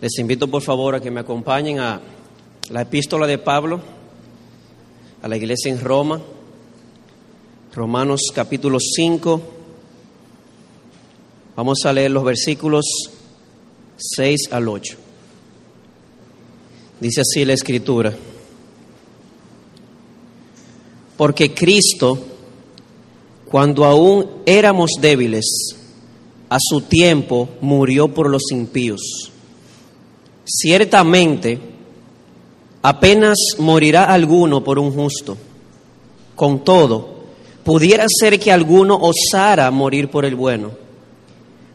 Les 0.00 0.18
invito 0.18 0.48
por 0.48 0.62
favor 0.62 0.94
a 0.94 1.00
que 1.00 1.10
me 1.10 1.20
acompañen 1.20 1.78
a 1.78 2.00
la 2.70 2.82
epístola 2.82 3.26
de 3.26 3.38
Pablo 3.38 3.80
a 5.22 5.28
la 5.28 5.38
iglesia 5.38 5.72
en 5.72 5.80
Roma, 5.80 6.20
Romanos 7.74 8.20
capítulo 8.34 8.78
5. 8.78 9.40
Vamos 11.56 11.78
a 11.86 11.92
leer 11.94 12.10
los 12.10 12.24
versículos 12.24 12.84
6 13.96 14.48
al 14.50 14.68
8. 14.68 14.96
Dice 17.00 17.22
así 17.22 17.44
la 17.46 17.54
escritura. 17.54 18.14
Porque 21.16 21.54
Cristo, 21.54 22.18
cuando 23.50 23.86
aún 23.86 24.28
éramos 24.44 24.90
débiles, 25.00 25.46
a 26.50 26.58
su 26.60 26.82
tiempo 26.82 27.48
murió 27.62 28.08
por 28.08 28.28
los 28.28 28.42
impíos. 28.50 29.32
Ciertamente, 30.44 31.58
apenas 32.82 33.38
morirá 33.58 34.04
alguno 34.04 34.62
por 34.62 34.78
un 34.78 34.92
justo. 34.92 35.36
Con 36.34 36.64
todo, 36.64 37.14
pudiera 37.64 38.06
ser 38.08 38.38
que 38.38 38.52
alguno 38.52 38.98
osara 39.00 39.70
morir 39.70 40.10
por 40.10 40.24
el 40.24 40.34
bueno. 40.34 40.72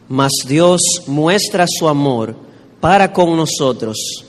Mas 0.08 0.32
Dios 0.46 0.80
muestra 1.06 1.66
su 1.68 1.88
amor 1.88 2.36
para 2.80 3.12
con 3.12 3.36
nosotros 3.36 4.24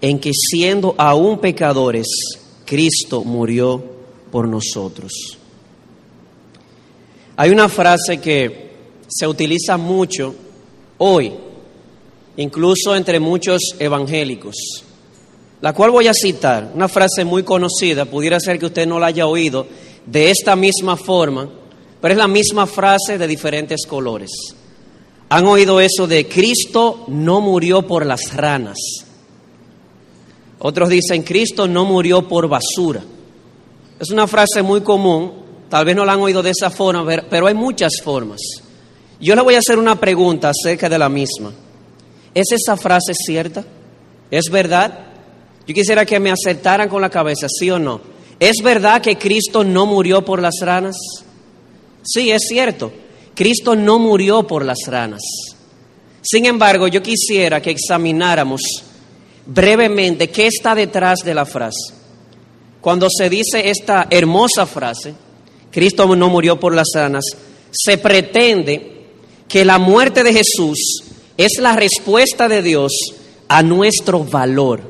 en 0.00 0.18
que 0.18 0.30
siendo 0.32 0.94
aún 0.98 1.38
pecadores, 1.38 2.06
Cristo 2.64 3.24
murió 3.24 3.82
por 4.30 4.46
nosotros. 4.48 5.12
Hay 7.36 7.50
una 7.50 7.68
frase 7.68 8.18
que 8.18 8.70
se 9.08 9.26
utiliza 9.26 9.76
mucho 9.76 10.34
hoy, 10.98 11.32
incluso 12.36 12.94
entre 12.94 13.20
muchos 13.20 13.60
evangélicos, 13.78 14.54
la 15.60 15.72
cual 15.72 15.90
voy 15.90 16.06
a 16.06 16.14
citar, 16.14 16.70
una 16.74 16.88
frase 16.88 17.24
muy 17.24 17.42
conocida, 17.42 18.04
pudiera 18.04 18.38
ser 18.38 18.58
que 18.58 18.66
usted 18.66 18.86
no 18.86 18.98
la 18.98 19.06
haya 19.06 19.26
oído 19.26 19.66
de 20.04 20.30
esta 20.30 20.54
misma 20.54 20.96
forma, 20.96 21.48
pero 22.00 22.12
es 22.12 22.18
la 22.18 22.28
misma 22.28 22.66
frase 22.66 23.18
de 23.18 23.26
diferentes 23.26 23.86
colores. 23.86 24.30
¿Han 25.28 25.46
oído 25.46 25.80
eso 25.80 26.06
de 26.06 26.28
Cristo 26.28 27.04
no 27.08 27.40
murió 27.40 27.82
por 27.82 28.06
las 28.06 28.32
ranas? 28.34 28.76
Otros 30.58 30.88
dicen, 30.88 31.22
Cristo 31.22 31.66
no 31.66 31.84
murió 31.84 32.28
por 32.28 32.48
basura. 32.48 33.02
Es 33.98 34.10
una 34.10 34.26
frase 34.26 34.62
muy 34.62 34.82
común, 34.82 35.32
tal 35.68 35.84
vez 35.84 35.96
no 35.96 36.04
la 36.04 36.12
han 36.12 36.20
oído 36.20 36.42
de 36.42 36.50
esa 36.50 36.70
forma, 36.70 37.04
pero 37.28 37.46
hay 37.46 37.54
muchas 37.54 37.94
formas. 38.02 38.40
Yo 39.20 39.34
le 39.34 39.42
voy 39.42 39.54
a 39.54 39.58
hacer 39.58 39.78
una 39.78 39.98
pregunta 39.98 40.50
acerca 40.50 40.88
de 40.88 40.98
la 40.98 41.08
misma. 41.08 41.52
¿Es 42.36 42.52
esa 42.52 42.76
frase 42.76 43.14
cierta? 43.14 43.64
¿Es 44.30 44.50
verdad? 44.50 45.06
Yo 45.66 45.74
quisiera 45.74 46.04
que 46.04 46.20
me 46.20 46.30
aceptaran 46.30 46.86
con 46.86 47.00
la 47.00 47.08
cabeza, 47.08 47.46
sí 47.48 47.70
o 47.70 47.78
no. 47.78 47.98
¿Es 48.38 48.56
verdad 48.62 49.00
que 49.00 49.16
Cristo 49.16 49.64
no 49.64 49.86
murió 49.86 50.22
por 50.22 50.42
las 50.42 50.56
ranas? 50.60 50.96
Sí, 52.04 52.30
es 52.30 52.42
cierto. 52.46 52.92
Cristo 53.34 53.74
no 53.74 53.98
murió 53.98 54.46
por 54.46 54.66
las 54.66 54.80
ranas. 54.86 55.22
Sin 56.20 56.44
embargo, 56.44 56.88
yo 56.88 57.02
quisiera 57.02 57.62
que 57.62 57.70
examináramos 57.70 58.60
brevemente 59.46 60.28
qué 60.28 60.48
está 60.48 60.74
detrás 60.74 61.20
de 61.24 61.32
la 61.32 61.46
frase. 61.46 61.94
Cuando 62.82 63.08
se 63.08 63.30
dice 63.30 63.70
esta 63.70 64.08
hermosa 64.10 64.66
frase, 64.66 65.14
Cristo 65.70 66.14
no 66.14 66.28
murió 66.28 66.60
por 66.60 66.74
las 66.74 66.88
ranas, 66.94 67.24
se 67.70 67.96
pretende 67.96 69.06
que 69.48 69.64
la 69.64 69.78
muerte 69.78 70.22
de 70.22 70.34
Jesús 70.34 71.05
es 71.36 71.58
la 71.58 71.74
respuesta 71.74 72.48
de 72.48 72.62
Dios 72.62 72.92
a 73.48 73.62
nuestro 73.62 74.24
valor. 74.24 74.80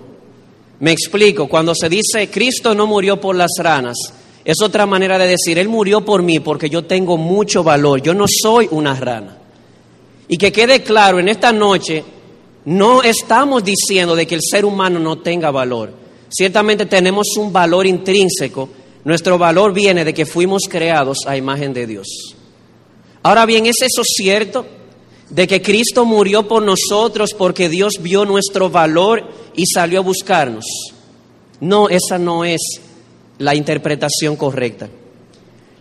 Me 0.80 0.92
explico, 0.92 1.48
cuando 1.48 1.74
se 1.74 1.88
dice 1.88 2.30
Cristo 2.30 2.74
no 2.74 2.86
murió 2.86 3.20
por 3.20 3.34
las 3.34 3.52
ranas, 3.58 3.96
es 4.44 4.62
otra 4.62 4.86
manera 4.86 5.18
de 5.18 5.26
decir, 5.26 5.58
Él 5.58 5.68
murió 5.68 6.04
por 6.04 6.22
mí 6.22 6.38
porque 6.40 6.70
yo 6.70 6.84
tengo 6.84 7.16
mucho 7.16 7.64
valor, 7.64 8.00
yo 8.00 8.14
no 8.14 8.26
soy 8.28 8.68
una 8.70 8.94
rana. 8.94 9.38
Y 10.28 10.36
que 10.36 10.52
quede 10.52 10.82
claro, 10.82 11.18
en 11.18 11.28
esta 11.28 11.52
noche 11.52 12.04
no 12.66 13.02
estamos 13.02 13.64
diciendo 13.64 14.14
de 14.14 14.26
que 14.26 14.34
el 14.34 14.42
ser 14.42 14.64
humano 14.64 14.98
no 14.98 15.18
tenga 15.18 15.50
valor. 15.50 15.92
Ciertamente 16.28 16.86
tenemos 16.86 17.36
un 17.36 17.52
valor 17.52 17.86
intrínseco, 17.86 18.68
nuestro 19.04 19.38
valor 19.38 19.72
viene 19.72 20.04
de 20.04 20.12
que 20.12 20.26
fuimos 20.26 20.62
creados 20.68 21.18
a 21.26 21.36
imagen 21.36 21.72
de 21.72 21.86
Dios. 21.86 22.06
Ahora 23.22 23.46
bien, 23.46 23.66
¿es 23.66 23.76
eso 23.80 24.02
cierto? 24.04 24.66
De 25.30 25.46
que 25.46 25.60
Cristo 25.60 26.04
murió 26.04 26.46
por 26.46 26.62
nosotros 26.62 27.34
porque 27.36 27.68
Dios 27.68 27.94
vio 28.00 28.24
nuestro 28.24 28.70
valor 28.70 29.28
y 29.54 29.66
salió 29.66 30.00
a 30.00 30.02
buscarnos. 30.02 30.64
No, 31.60 31.88
esa 31.88 32.18
no 32.18 32.44
es 32.44 32.60
la 33.38 33.54
interpretación 33.54 34.36
correcta. 34.36 34.88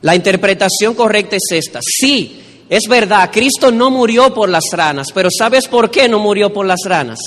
La 0.02 0.16
interpretación 0.16 0.94
correcta 0.94 1.36
es 1.36 1.52
esta. 1.52 1.80
Sí, 1.82 2.42
es 2.70 2.84
verdad, 2.90 3.30
Cristo 3.32 3.72
no 3.72 3.92
murió 3.92 4.34
por 4.34 4.50
las 4.50 4.66
ranas, 4.72 5.08
pero 5.14 5.30
¿sabes 5.36 5.68
por 5.68 5.92
qué 5.92 6.08
no 6.10 6.20
murió 6.20 6.52
por 6.52 6.66
las 6.66 6.82
ranas? 6.86 7.20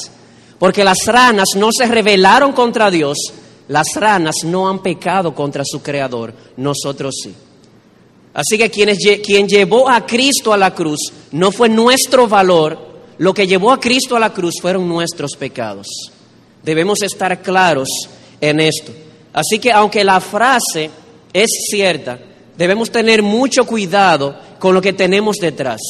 Porque 0.59 0.83
las 0.83 0.99
ranas 1.07 1.51
no 1.57 1.69
se 1.71 1.87
rebelaron 1.87 2.53
contra 2.53 2.91
Dios, 2.91 3.17
las 3.69 3.87
ranas 3.95 4.37
no 4.45 4.69
han 4.69 4.83
pecado 4.83 5.35
contra 5.35 5.63
su 5.65 5.81
Creador, 5.81 6.35
nosotros 6.57 7.15
sí. 7.23 7.35
Así 8.35 8.59
que 8.59 8.71
quien 8.71 9.49
llevó 9.49 9.89
a 9.89 10.07
Cristo 10.07 10.53
a 10.53 10.57
la 10.57 10.75
cruz 10.75 11.13
no 11.33 11.51
fue 11.51 11.69
nuestro 11.69 12.29
valor, 12.29 12.89
lo 13.19 13.35
que 13.35 13.47
llevó 13.47 13.73
a 13.73 13.81
Cristo 13.81 14.17
a 14.17 14.21
la 14.21 14.33
cruz 14.33 14.55
fueron 14.61 14.89
nuestros 14.89 15.33
pecados. 15.37 15.87
Debemos 16.63 17.03
estar 17.03 17.43
claros 17.43 17.89
en 18.41 18.61
esto. 18.61 18.93
Así 19.33 19.59
que 19.59 19.73
aunque 19.73 20.05
la 20.05 20.21
frase 20.21 20.91
es 21.33 21.49
cierta, 21.71 22.19
debemos 22.57 22.91
tener 22.91 23.23
mucho 23.23 23.65
cuidado 23.65 24.39
con 24.59 24.75
lo 24.75 24.81
que 24.81 24.93
tenemos 24.93 25.37
detrás. 25.37 25.81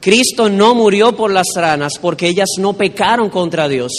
Cristo 0.00 0.48
no 0.48 0.74
murió 0.74 1.14
por 1.14 1.30
las 1.30 1.48
ranas 1.54 1.94
porque 2.00 2.28
ellas 2.28 2.48
no 2.58 2.72
pecaron 2.72 3.30
contra 3.30 3.68
Dios. 3.68 3.92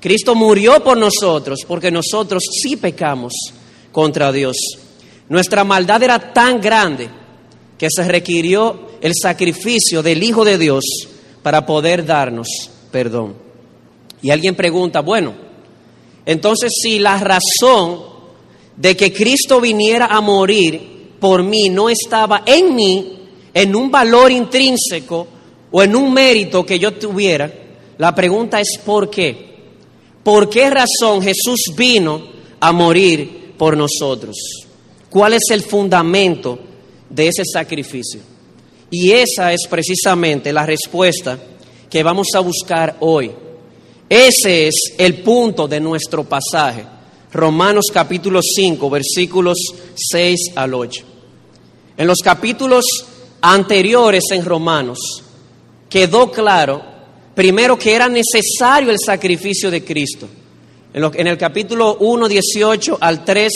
Cristo 0.00 0.34
murió 0.34 0.82
por 0.82 0.98
nosotros 0.98 1.60
porque 1.66 1.90
nosotros 1.90 2.42
sí 2.62 2.76
pecamos 2.76 3.32
contra 3.92 4.32
Dios. 4.32 4.56
Nuestra 5.28 5.64
maldad 5.64 6.02
era 6.02 6.32
tan 6.32 6.60
grande 6.60 7.08
que 7.78 7.88
se 7.90 8.04
requirió 8.04 8.88
el 9.00 9.12
sacrificio 9.20 10.02
del 10.02 10.22
Hijo 10.22 10.44
de 10.44 10.58
Dios 10.58 10.84
para 11.42 11.66
poder 11.66 12.04
darnos 12.04 12.48
perdón. 12.94 13.34
Y 14.22 14.30
alguien 14.30 14.54
pregunta, 14.54 15.00
bueno, 15.00 15.34
entonces 16.24 16.70
si 16.80 17.00
la 17.00 17.18
razón 17.18 18.02
de 18.76 18.96
que 18.96 19.12
Cristo 19.12 19.60
viniera 19.60 20.06
a 20.06 20.20
morir 20.20 21.16
por 21.18 21.42
mí 21.42 21.68
no 21.70 21.88
estaba 21.88 22.44
en 22.46 22.72
mí, 22.72 23.18
en 23.52 23.74
un 23.74 23.90
valor 23.90 24.30
intrínseco 24.30 25.26
o 25.72 25.82
en 25.82 25.96
un 25.96 26.14
mérito 26.14 26.64
que 26.64 26.78
yo 26.78 26.92
tuviera, 26.94 27.52
la 27.98 28.14
pregunta 28.14 28.60
es 28.60 28.78
¿por 28.86 29.10
qué? 29.10 29.54
¿Por 30.22 30.48
qué 30.48 30.70
razón 30.70 31.20
Jesús 31.20 31.74
vino 31.76 32.22
a 32.60 32.70
morir 32.70 33.54
por 33.58 33.76
nosotros? 33.76 34.36
¿Cuál 35.10 35.32
es 35.32 35.50
el 35.50 35.62
fundamento 35.62 36.60
de 37.14 37.28
ese 37.28 37.42
sacrificio. 37.44 38.20
Y 38.90 39.12
esa 39.12 39.52
es 39.52 39.66
precisamente 39.68 40.52
la 40.52 40.66
respuesta 40.66 41.38
que 41.88 42.02
vamos 42.02 42.28
a 42.34 42.40
buscar 42.40 42.96
hoy. 43.00 43.30
Ese 44.08 44.68
es 44.68 44.74
el 44.98 45.22
punto 45.22 45.66
de 45.66 45.80
nuestro 45.80 46.24
pasaje. 46.24 46.84
Romanos 47.32 47.86
capítulo 47.92 48.40
5, 48.42 48.90
versículos 48.90 49.58
6 49.94 50.52
al 50.56 50.74
8. 50.74 51.04
En 51.96 52.06
los 52.06 52.18
capítulos 52.22 52.84
anteriores 53.40 54.24
en 54.30 54.44
Romanos 54.44 54.98
quedó 55.88 56.30
claro, 56.30 56.82
primero, 57.34 57.78
que 57.78 57.94
era 57.94 58.08
necesario 58.08 58.90
el 58.90 58.98
sacrificio 58.98 59.70
de 59.70 59.84
Cristo. 59.84 60.28
En, 60.92 61.26
el 61.26 61.38
capítulo 61.38 61.96
1, 61.98 62.28
18 62.28 62.98
al 63.00 63.24
3, 63.24 63.52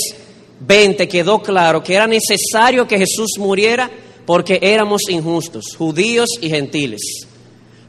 20 0.61 1.09
quedó 1.09 1.43
claro 1.43 1.83
que 1.83 1.95
era 1.95 2.07
necesario 2.07 2.87
que 2.87 2.99
Jesús 2.99 3.33
muriera 3.39 3.91
porque 4.27 4.59
éramos 4.61 5.03
injustos, 5.09 5.75
judíos 5.77 6.29
y 6.41 6.51
gentiles. 6.51 7.27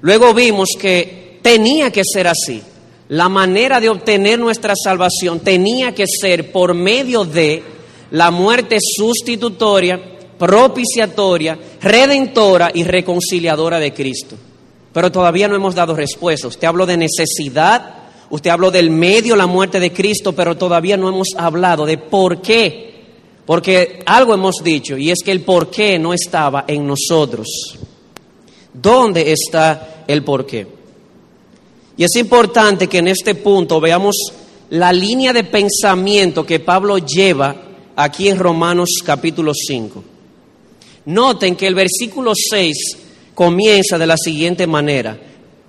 Luego 0.02 0.34
vimos 0.34 0.70
que 0.80 1.40
tenía 1.42 1.92
que 1.92 2.04
ser 2.06 2.28
así. 2.28 2.62
La 3.10 3.28
manera 3.28 3.80
de 3.80 3.90
obtener 3.90 4.40
nuestra 4.40 4.74
salvación 4.82 5.40
tenía 5.40 5.94
que 5.94 6.06
ser 6.08 6.52
por 6.52 6.74
medio 6.74 7.26
de 7.26 7.64
la 8.12 8.32
muerte 8.32 8.78
sustitutoria, 8.80 10.00
propiciatoria, 10.38 11.58
redentora 11.82 12.72
y 12.74 12.84
reconciliadora 12.84 13.80
de 13.80 13.94
Cristo. 13.94 14.38
Pero 14.94 15.12
todavía 15.12 15.48
no 15.48 15.56
hemos 15.56 15.76
dado 15.76 15.96
respuesta. 15.96 16.48
Usted 16.48 16.68
habló 16.68 16.86
de 16.86 16.98
necesidad, 16.98 18.09
Usted 18.30 18.50
habló 18.50 18.70
del 18.70 18.92
medio, 18.92 19.36
la 19.36 19.48
muerte 19.48 19.80
de 19.80 19.92
Cristo, 19.92 20.34
pero 20.34 20.56
todavía 20.56 20.98
no 20.98 21.10
hemos 21.10 21.30
hablado 21.36 21.86
de 21.86 21.98
por 21.98 22.42
qué. 22.42 22.90
Porque 23.46 24.04
algo 24.06 24.36
hemos 24.36 24.58
dicho 24.64 24.96
y 24.96 25.10
es 25.10 25.24
que 25.26 25.32
el 25.32 25.42
por 25.42 25.72
qué 25.72 25.98
no 25.98 26.14
estaba 26.14 26.66
en 26.68 26.86
nosotros. 26.86 27.48
¿Dónde 28.72 29.32
está 29.32 30.04
el 30.08 30.24
por 30.24 30.46
qué? 30.46 30.68
Y 31.98 32.04
es 32.04 32.16
importante 32.18 32.88
que 32.88 33.00
en 33.00 33.08
este 33.08 33.34
punto 33.36 33.82
veamos 33.82 34.16
la 34.70 34.94
línea 34.94 35.34
de 35.34 35.44
pensamiento 35.44 36.46
que 36.46 36.60
Pablo 36.60 37.00
lleva 37.00 37.56
aquí 37.96 38.30
en 38.30 38.38
Romanos 38.38 38.90
capítulo 39.04 39.52
5. 39.54 40.04
Noten 41.06 41.56
que 41.56 41.66
el 41.66 41.74
versículo 41.74 42.34
6 42.36 42.78
comienza 43.34 43.98
de 43.98 44.06
la 44.06 44.16
siguiente 44.16 44.68
manera, 44.68 45.20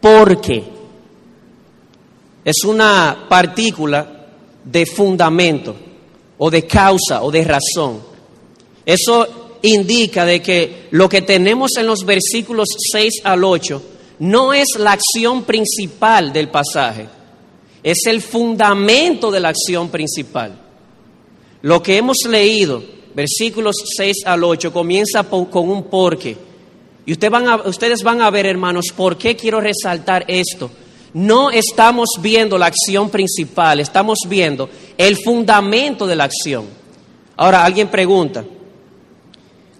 porque 0.01 0.63
es 2.45 2.65
una 2.65 3.27
partícula 3.29 4.27
de 4.65 4.87
fundamento 4.87 5.75
o 6.39 6.51
de 6.51 6.67
causa 6.67 7.23
o 7.23 7.31
de 7.31 7.45
razón. 7.45 8.01
Eso 8.85 9.59
indica 9.63 10.25
de 10.25 10.41
que 10.41 10.89
lo 10.91 11.09
que 11.09 11.23
tenemos 11.23 11.77
en 11.77 11.87
los 11.87 12.05
versículos 12.05 12.69
6 12.93 13.23
al 13.25 13.45
8 13.45 13.83
no 14.21 14.53
es 14.53 14.69
la 14.79 14.93
acción 14.93 15.45
principal 15.45 16.33
del 16.33 16.49
pasaje, 16.49 17.09
es 17.83 17.99
el 18.07 18.21
fundamento 18.21 19.31
de 19.31 19.41
la 19.41 19.49
acción 19.49 19.89
principal. 19.89 20.59
Lo 21.63 21.83
que 21.83 21.97
hemos 21.97 22.19
leído, 22.29 22.83
versículos 23.15 23.77
6 23.97 24.25
al 24.27 24.45
8, 24.45 24.73
comienza 24.73 25.25
con 25.25 25.69
un 25.69 25.85
porqué. 25.85 26.37
Y 27.07 27.13
ustedes 27.13 27.31
van, 27.31 27.49
a, 27.49 27.57
ustedes 27.57 28.03
van 28.03 28.21
a 28.23 28.31
ver, 28.31 28.47
hermanos, 28.47 28.87
por 28.95 29.17
qué 29.17 29.37
quiero 29.37 29.61
resaltar 29.61 30.25
esto. 30.29 30.71
No 31.13 31.51
estamos 31.51 32.09
viendo 32.21 32.57
la 32.57 32.67
acción 32.67 33.11
principal, 33.11 33.81
estamos 33.81 34.19
viendo 34.29 34.69
el 34.97 35.17
fundamento 35.17 36.07
de 36.07 36.17
la 36.17 36.25
acción. 36.25 36.67
Ahora, 37.37 37.65
alguien 37.65 37.89
pregunta, 37.89 38.45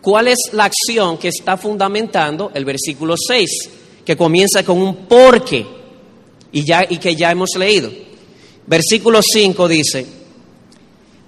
¿cuál 0.01 0.29
es 0.29 0.39
la 0.53 0.65
acción 0.65 1.19
que 1.19 1.29
está 1.29 1.57
fundamentando 1.57 2.51
el 2.55 2.65
versículo 2.65 3.15
6, 3.17 3.71
que 4.05 4.17
comienza 4.17 4.65
con 4.65 4.79
un 4.79 5.07
porqué 5.07 5.67
y, 6.51 6.65
y 6.89 6.97
que 6.99 7.15
ya 7.15 7.31
hemos 7.31 7.51
leído? 7.57 7.91
Versículo 8.67 9.21
5 9.23 9.69
dice, 9.69 10.07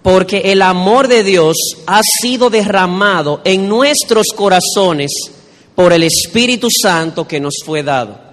porque 0.02 0.38
el 0.46 0.62
amor 0.62 1.06
de 1.06 1.22
Dios 1.22 1.56
ha 1.87 2.00
sido 2.20 2.50
derramado 2.50 3.40
en 3.44 3.69
nuestros 3.69 4.26
corazones 4.34 5.12
por 5.76 5.93
el 5.93 6.02
Espíritu 6.02 6.69
Santo 6.70 7.26
que 7.26 7.40
nos 7.40 7.55
fue 7.64 7.82
dado. 7.82 8.31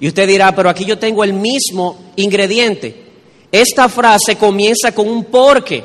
Y 0.00 0.08
usted 0.08 0.28
dirá, 0.28 0.54
pero 0.54 0.68
aquí 0.68 0.84
yo 0.84 0.98
tengo 0.98 1.24
el 1.24 1.32
mismo 1.32 2.12
ingrediente. 2.16 3.04
Esta 3.50 3.88
frase 3.88 4.36
comienza 4.36 4.92
con 4.94 5.08
un 5.08 5.24
porque, 5.24 5.82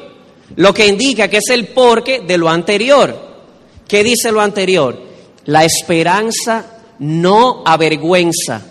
lo 0.56 0.74
que 0.74 0.88
indica 0.88 1.30
que 1.30 1.38
es 1.38 1.50
el 1.50 1.68
porque 1.68 2.19
de 2.19 2.38
lo 2.38 2.50
anterior. 2.50 3.30
¿Qué 3.88 4.04
dice 4.04 4.31
lo 4.31 4.42
anterior? 4.42 5.02
La 5.46 5.63
esperanza 5.63 6.66
no 7.00 7.63
avergüenza. 7.66 8.62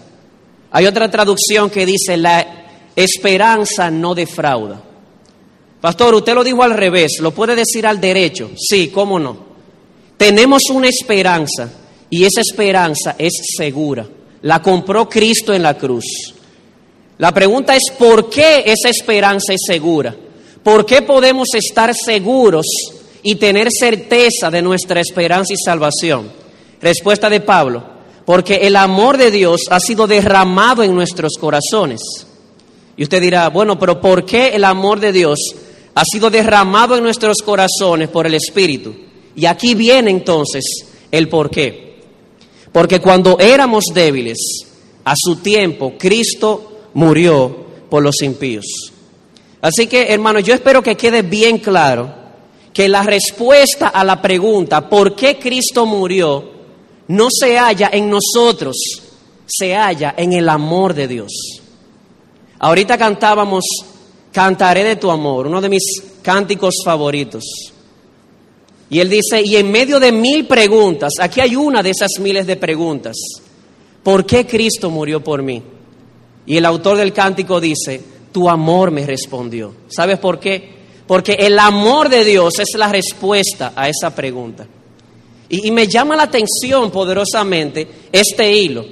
Hay 0.73 0.87
otra 0.87 1.11
traducción 1.11 1.71
que 1.71 1.87
dice, 1.87 2.17
la 2.17 2.47
esperanza 2.95 3.91
no 3.91 4.15
defrauda. 4.15 4.83
Pastor, 5.81 6.15
usted 6.15 6.35
lo 6.35 6.45
dijo 6.45 6.63
al 6.63 6.75
revés, 6.75 7.19
¿lo 7.21 7.33
puede 7.33 7.57
decir 7.57 7.87
al 7.87 8.01
derecho? 8.01 8.51
Sí, 8.57 8.89
¿cómo 8.89 9.19
no? 9.19 9.37
Tenemos 10.19 10.65
una 10.71 10.89
esperanza 10.89 11.71
y 12.11 12.25
esa 12.25 12.43
esperanza 12.43 13.15
es 13.19 13.33
segura. 13.57 14.07
La 14.43 14.63
compró 14.63 15.09
Cristo 15.09 15.53
en 15.53 15.63
la 15.63 15.77
cruz. 15.77 16.35
La 17.19 17.33
pregunta 17.33 17.77
es, 17.77 17.83
¿por 17.99 18.31
qué 18.31 18.65
esa 18.65 18.89
esperanza 18.89 19.53
es 19.53 19.61
segura? 19.67 20.17
¿Por 20.63 20.87
qué 20.87 21.03
podemos 21.03 21.49
estar 21.55 21.95
seguros 21.95 22.67
y 23.23 23.35
tener 23.35 23.69
certeza 23.71 24.51
de 24.51 24.63
nuestra 24.63 25.01
esperanza 25.01 25.53
y 25.53 25.57
salvación? 25.57 26.31
Respuesta 26.81 27.29
de 27.29 27.41
Pablo, 27.41 27.85
porque 28.25 28.57
el 28.63 28.77
amor 28.77 29.19
de 29.19 29.31
Dios 29.31 29.63
ha 29.71 29.81
sido 29.81 30.07
derramado 30.07 30.83
en 30.83 30.95
nuestros 30.95 31.37
corazones. 31.39 32.01
Y 32.97 33.03
usted 33.03 33.21
dirá, 33.21 33.49
bueno, 33.49 33.79
pero 33.79 34.01
¿por 34.01 34.25
qué 34.25 34.49
el 34.49 34.65
amor 34.65 35.01
de 35.01 35.13
Dios 35.13 35.39
ha 35.95 36.05
sido 36.05 36.31
derramado 36.31 36.97
en 36.97 37.03
nuestros 37.03 37.39
corazones 37.43 38.09
por 38.09 38.27
el 38.27 38.35
Espíritu? 38.35 38.95
Y 39.37 39.47
aquí 39.47 39.75
viene 39.75 40.11
entonces 40.11 40.65
el 41.11 41.29
por 41.29 41.51
qué. 41.51 41.90
Porque 42.73 43.01
cuando 43.01 43.39
éramos 43.39 43.85
débiles, 43.93 44.39
a 45.05 45.15
su 45.17 45.37
tiempo, 45.37 45.95
Cristo 45.99 46.91
murió 46.95 47.67
por 47.89 48.03
los 48.03 48.23
impíos. 48.23 48.67
Así 49.61 49.87
que, 49.87 50.13
hermanos, 50.13 50.45
yo 50.45 50.55
espero 50.55 50.83
que 50.83 50.97
quede 50.97 51.23
bien 51.23 51.59
claro 51.59 52.13
que 52.73 52.89
la 52.89 53.03
respuesta 53.03 53.89
a 53.89 54.05
la 54.05 54.23
pregunta, 54.23 54.89
¿por 54.89 55.15
qué 55.17 55.39
Cristo 55.39 55.87
murió? 55.87 56.61
no 57.11 57.27
se 57.29 57.59
halla 57.59 57.91
en 57.93 58.09
nosotros, 58.09 58.77
se 59.45 59.75
halla 59.75 60.15
en 60.17 60.33
el 60.33 60.49
amor 60.49 60.95
de 60.95 61.09
Dios. 61.09 61.33
Ahorita 62.61 62.97
cantábamos 62.97 63.65
Cantaré 64.33 64.85
de 64.85 64.95
tu 64.95 65.11
amor, 65.11 65.49
uno 65.49 65.61
de 65.61 65.69
mis 65.69 65.83
cánticos 66.23 66.77
favoritos. 66.85 67.45
Y 68.91 68.99
él 68.99 69.09
dice, 69.09 69.41
y 69.45 69.57
en 69.57 69.71
medio 69.71 70.01
de 70.01 70.11
mil 70.11 70.47
preguntas, 70.47 71.13
aquí 71.21 71.41
hay 71.41 71.55
una 71.55 71.81
de 71.83 71.91
esas 71.91 72.11
miles 72.19 72.47
de 72.47 72.57
preguntas, 72.57 73.17
¿por 74.03 74.27
qué 74.27 74.45
Cristo 74.45 74.91
murió 74.91 75.23
por 75.23 75.43
mí? 75.43 75.63
Y 76.45 76.57
el 76.57 76.67
autor 76.67 76.97
del 76.97 77.13
cántico 77.13 77.61
dice, 77.61 78.01
tu 78.33 78.49
amor 78.51 78.91
me 78.91 79.07
respondió. 79.07 79.75
¿Sabes 79.89 80.19
por 80.19 80.41
qué? 80.41 80.81
Porque 81.07 81.35
el 81.35 81.59
amor 81.61 82.09
de 82.09 82.25
Dios 82.25 82.59
es 82.59 82.71
la 82.77 82.89
respuesta 82.89 83.73
a 83.77 83.89
esa 83.89 84.13
pregunta. 84.13 84.67
Y, 85.49 85.69
y 85.69 85.71
me 85.71 85.87
llama 85.87 86.17
la 86.17 86.25
atención 86.25 86.91
poderosamente 86.91 87.87
este 88.11 88.53
hilo. 88.53 88.85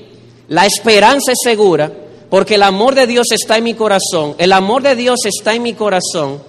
La 0.48 0.64
esperanza 0.64 1.32
es 1.32 1.38
segura 1.42 1.92
porque 2.30 2.54
el 2.54 2.62
amor 2.62 2.94
de 2.94 3.08
Dios 3.08 3.32
está 3.32 3.58
en 3.58 3.64
mi 3.64 3.74
corazón. 3.74 4.36
El 4.38 4.52
amor 4.52 4.82
de 4.82 4.94
Dios 4.94 5.18
está 5.24 5.54
en 5.54 5.62
mi 5.62 5.74
corazón 5.74 6.40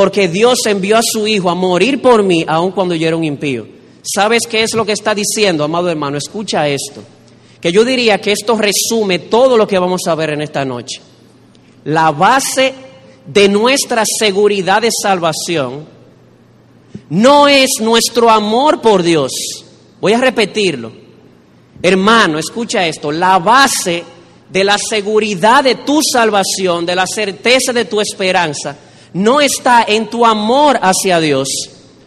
porque 0.00 0.28
Dios 0.28 0.60
envió 0.64 0.96
a 0.96 1.02
su 1.02 1.26
Hijo 1.26 1.50
a 1.50 1.54
morir 1.54 2.00
por 2.00 2.22
mí, 2.22 2.42
aun 2.48 2.70
cuando 2.70 2.94
yo 2.94 3.06
era 3.06 3.18
un 3.18 3.22
impío. 3.22 3.66
¿Sabes 4.02 4.44
qué 4.48 4.62
es 4.62 4.72
lo 4.72 4.86
que 4.86 4.92
está 4.92 5.14
diciendo, 5.14 5.62
amado 5.62 5.90
hermano? 5.90 6.16
Escucha 6.16 6.66
esto. 6.66 7.02
Que 7.60 7.70
yo 7.70 7.84
diría 7.84 8.18
que 8.18 8.32
esto 8.32 8.56
resume 8.56 9.18
todo 9.18 9.58
lo 9.58 9.66
que 9.66 9.78
vamos 9.78 10.00
a 10.06 10.14
ver 10.14 10.30
en 10.30 10.40
esta 10.40 10.64
noche. 10.64 11.02
La 11.84 12.12
base 12.12 12.72
de 13.26 13.46
nuestra 13.50 14.04
seguridad 14.06 14.80
de 14.80 14.88
salvación 14.90 15.84
no 17.10 17.46
es 17.46 17.68
nuestro 17.82 18.30
amor 18.30 18.80
por 18.80 19.02
Dios. 19.02 19.32
Voy 20.00 20.14
a 20.14 20.18
repetirlo. 20.18 20.92
Hermano, 21.82 22.38
escucha 22.38 22.86
esto. 22.86 23.12
La 23.12 23.38
base 23.38 24.02
de 24.50 24.64
la 24.64 24.78
seguridad 24.78 25.62
de 25.62 25.74
tu 25.74 26.00
salvación, 26.02 26.86
de 26.86 26.96
la 26.96 27.06
certeza 27.06 27.74
de 27.74 27.84
tu 27.84 28.00
esperanza, 28.00 28.74
no 29.12 29.40
está 29.40 29.84
en 29.86 30.08
tu 30.08 30.24
amor 30.24 30.78
hacia 30.82 31.20
Dios. 31.20 31.48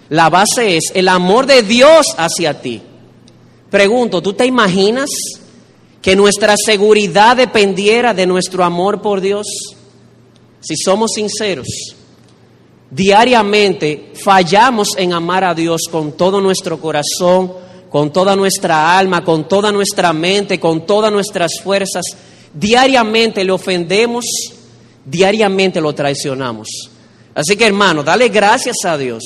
La 0.10 0.30
base 0.30 0.78
es 0.78 0.92
el 0.94 1.08
amor 1.08 1.46
de 1.46 1.64
Dios 1.64 2.08
hacia 2.18 2.62
ti. 2.62 2.82
Pregunto, 3.70 4.22
¿tú 4.22 4.34
te 4.34 4.46
imaginas 4.46 5.10
que 6.02 6.16
nuestra 6.16 6.56
seguridad 6.58 7.36
dependiera 7.38 8.14
de 8.14 8.28
nuestro 8.28 8.64
amor 8.64 9.02
por 9.02 9.22
Dios? 9.22 9.48
Si 10.60 10.76
somos 10.76 11.14
sinceros, 11.16 11.68
diariamente 12.92 14.12
fallamos 14.14 14.90
en 14.98 15.14
amar 15.14 15.44
a 15.44 15.56
Dios 15.56 15.84
con 15.90 16.12
todo 16.12 16.40
nuestro 16.40 16.80
corazón, 16.80 17.52
con 17.90 18.14
toda 18.14 18.36
nuestra 18.36 18.98
alma, 18.98 19.24
con 19.24 19.48
toda 19.48 19.72
nuestra 19.72 20.14
mente, 20.14 20.60
con 20.60 20.86
todas 20.86 21.12
nuestras 21.12 21.54
fuerzas. 21.64 22.04
Diariamente 22.54 23.44
le 23.44 23.52
ofendemos, 23.52 24.26
diariamente 25.06 25.82
lo 25.82 25.94
traicionamos. 25.94 26.68
Así 27.36 27.56
que 27.58 27.66
hermano, 27.66 28.04
dale 28.04 28.30
gracias 28.30 28.78
a 28.86 28.98
Dios 28.98 29.24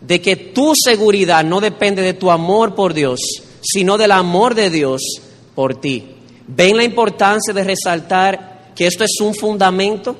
de 0.00 0.20
que 0.20 0.36
tu 0.36 0.72
seguridad 0.74 1.44
no 1.44 1.60
depende 1.60 2.02
de 2.02 2.14
tu 2.14 2.30
amor 2.30 2.74
por 2.74 2.94
Dios, 2.94 3.20
sino 3.60 3.98
del 3.98 4.12
amor 4.12 4.54
de 4.54 4.70
Dios 4.70 5.02
por 5.54 5.80
ti. 5.80 6.06
¿Ven 6.46 6.76
la 6.76 6.84
importancia 6.84 7.52
de 7.52 7.64
resaltar 7.64 8.72
que 8.74 8.86
esto 8.86 9.04
es 9.04 9.20
un 9.20 9.34
fundamento? 9.34 10.16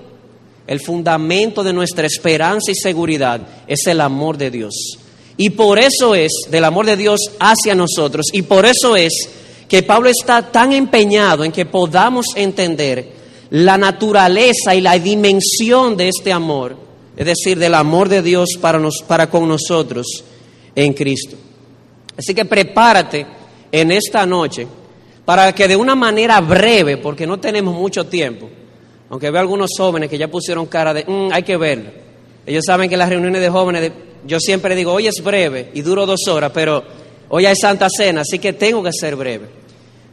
El 0.67 0.81
fundamento 0.81 1.65
de 1.65 1.73
nuestra 1.73 2.07
esperanza 2.07 2.71
y 2.71 2.75
seguridad 2.75 3.41
es 3.67 3.87
el 3.87 4.01
amor 4.01 4.37
de 4.37 4.51
Dios. 4.51 4.75
Y 5.37 5.51
por 5.51 5.79
eso 5.79 6.15
es, 6.15 6.33
del 6.51 6.65
amor 6.65 6.87
de 6.87 6.97
Dios 6.97 7.19
hacia 7.39 7.75
nosotros, 7.75 8.27
y 8.33 8.43
por 8.43 8.67
eso 8.67 8.95
es 8.95 9.13
que 9.69 9.83
Pablo 9.83 10.11
está 10.11 10.51
tan 10.51 10.73
empeñado 10.73 11.45
en 11.45 11.53
que 11.53 11.65
podamos 11.65 12.27
entender 12.35 13.13
la 13.51 13.79
naturaleza 13.79 14.75
y 14.75 14.81
la 14.81 14.99
dimensión 14.99 15.97
de 15.97 16.09
este 16.09 16.33
amor 16.33 16.77
es 17.21 17.27
decir, 17.27 17.59
del 17.59 17.75
amor 17.75 18.09
de 18.09 18.23
Dios 18.23 18.57
para, 18.59 18.79
nos, 18.79 19.03
para 19.07 19.29
con 19.29 19.47
nosotros 19.47 20.25
en 20.75 20.95
Cristo. 20.95 21.37
Así 22.17 22.35
que 22.35 22.47
prepárate 22.47 23.27
en 23.71 23.93
esta 23.93 24.25
noche 24.25 24.67
para 25.27 25.55
que 25.55 25.69
de 25.69 25.77
una 25.77 25.95
manera 25.95 26.41
breve, 26.41 26.97
porque 26.97 27.27
no 27.27 27.39
tenemos 27.39 27.75
mucho 27.75 28.07
tiempo, 28.07 28.49
aunque 29.11 29.31
veo 29.31 29.39
algunos 29.39 29.69
jóvenes 29.77 30.09
que 30.09 30.17
ya 30.17 30.29
pusieron 30.29 30.65
cara 30.65 30.95
de, 30.95 31.05
mm, 31.05 31.29
hay 31.31 31.43
que 31.43 31.59
verlo. 31.59 31.91
Ellos 32.47 32.65
saben 32.65 32.89
que 32.89 32.97
las 32.97 33.11
reuniones 33.11 33.43
de 33.43 33.51
jóvenes, 33.51 33.93
yo 34.27 34.41
siempre 34.41 34.75
digo, 34.75 34.95
hoy 34.95 35.07
es 35.07 35.23
breve 35.23 35.73
y 35.75 35.83
duro 35.83 36.07
dos 36.07 36.27
horas, 36.27 36.51
pero 36.55 36.83
hoy 37.29 37.45
hay 37.45 37.55
Santa 37.55 37.89
Cena, 37.95 38.23
así 38.23 38.39
que 38.39 38.55
tengo 38.55 38.83
que 38.83 38.95
ser 38.95 39.15
breve. 39.15 39.47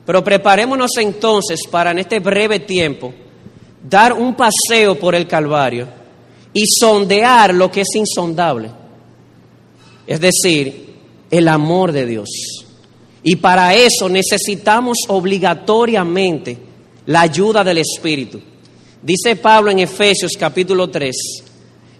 Pero 0.06 0.22
preparémonos 0.26 0.92
entonces 0.98 1.62
para 1.72 1.92
en 1.92 2.00
este 2.00 2.20
breve 2.20 2.60
tiempo 2.60 3.14
dar 3.82 4.12
un 4.12 4.36
paseo 4.36 5.00
por 5.00 5.16
el 5.16 5.26
Calvario 5.26 5.96
y 6.54 6.66
sondear 6.66 7.54
lo 7.54 7.72
que 7.72 7.82
es 7.82 7.96
insondable. 7.96 8.72
Es 10.06 10.20
decir, 10.20 10.96
el 11.30 11.48
amor 11.48 11.92
de 11.92 12.06
Dios. 12.06 12.30
Y 13.24 13.36
para 13.36 13.76
eso 13.76 14.08
necesitamos 14.08 14.98
obligatoriamente 15.08 16.58
la 17.08 17.22
ayuda 17.22 17.64
del 17.64 17.80
Espíritu. 17.80 18.40
Dice 19.02 19.36
Pablo 19.36 19.72
en 19.72 19.80
Efesios 19.80 20.34
capítulo 20.38 20.90
3 20.90 21.16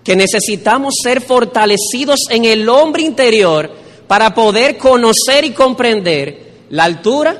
que 0.08 0.16
necesitamos 0.16 0.94
ser 1.04 1.20
fortalecidos 1.20 2.28
en 2.30 2.46
el 2.46 2.70
hombre 2.70 3.04
interior 3.04 3.70
para 4.08 4.34
poder 4.34 4.78
conocer 4.78 5.44
y 5.44 5.52
comprender 5.52 6.54
la 6.70 6.86
altura, 6.86 7.38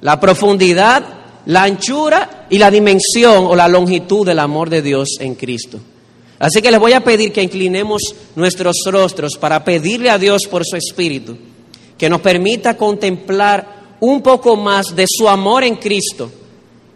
la 0.00 0.18
profundidad, 0.18 1.04
la 1.46 1.62
anchura 1.62 2.46
y 2.50 2.58
la 2.58 2.72
dimensión 2.72 3.46
o 3.46 3.54
la 3.54 3.68
longitud 3.68 4.26
del 4.26 4.40
amor 4.40 4.68
de 4.68 4.82
Dios 4.82 5.10
en 5.20 5.36
Cristo. 5.36 5.78
Así 6.38 6.62
que 6.62 6.70
les 6.70 6.78
voy 6.78 6.92
a 6.92 7.02
pedir 7.02 7.32
que 7.32 7.42
inclinemos 7.42 8.02
nuestros 8.36 8.76
rostros 8.86 9.36
para 9.36 9.64
pedirle 9.64 10.10
a 10.10 10.18
Dios 10.18 10.42
por 10.48 10.64
su 10.64 10.76
Espíritu 10.76 11.36
que 11.98 12.08
nos 12.08 12.20
permita 12.20 12.76
contemplar 12.76 13.96
un 14.00 14.22
poco 14.22 14.56
más 14.56 14.94
de 14.94 15.04
su 15.08 15.28
amor 15.28 15.64
en 15.64 15.76
Cristo, 15.76 16.30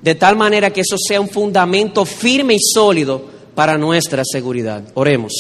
de 0.01 0.15
tal 0.15 0.37
manera 0.37 0.71
que 0.71 0.83
eso 0.83 0.97
sea 0.97 1.21
un 1.21 1.29
fundamento 1.29 2.05
firme 2.05 2.55
y 2.55 2.61
sólido 2.61 3.21
para 3.55 3.77
nuestra 3.77 4.23
seguridad. 4.25 4.85
Oremos. 4.95 5.33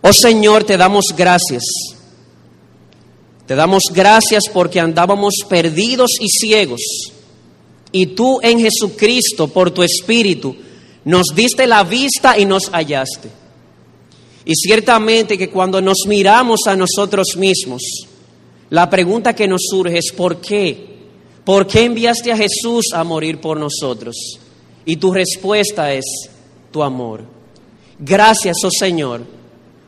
Oh 0.00 0.12
Señor, 0.12 0.64
te 0.64 0.78
damos 0.78 1.04
gracias. 1.14 1.62
Te 3.46 3.54
damos 3.54 3.82
gracias 3.92 4.44
porque 4.52 4.80
andábamos 4.80 5.34
perdidos 5.48 6.12
y 6.18 6.28
ciegos. 6.28 6.80
Y 7.92 8.06
tú 8.06 8.40
en 8.42 8.58
Jesucristo, 8.58 9.48
por 9.48 9.70
tu 9.70 9.82
Espíritu, 9.82 10.56
nos 11.04 11.26
diste 11.34 11.66
la 11.66 11.84
vista 11.84 12.38
y 12.38 12.44
nos 12.44 12.70
hallaste. 12.70 13.30
Y 14.44 14.54
ciertamente 14.54 15.38
que 15.38 15.50
cuando 15.50 15.80
nos 15.80 15.98
miramos 16.06 16.60
a 16.66 16.76
nosotros 16.76 17.36
mismos, 17.36 17.82
la 18.70 18.88
pregunta 18.88 19.34
que 19.34 19.46
nos 19.46 19.62
surge 19.68 19.98
es 19.98 20.12
¿por 20.12 20.40
qué? 20.40 20.92
¿Por 21.44 21.66
qué 21.66 21.84
enviaste 21.84 22.32
a 22.32 22.36
Jesús 22.36 22.86
a 22.92 23.04
morir 23.04 23.40
por 23.40 23.58
nosotros? 23.58 24.16
Y 24.84 24.96
tu 24.96 25.12
respuesta 25.12 25.92
es 25.92 26.04
tu 26.70 26.82
amor. 26.82 27.24
Gracias, 27.98 28.56
oh 28.64 28.70
Señor, 28.70 29.22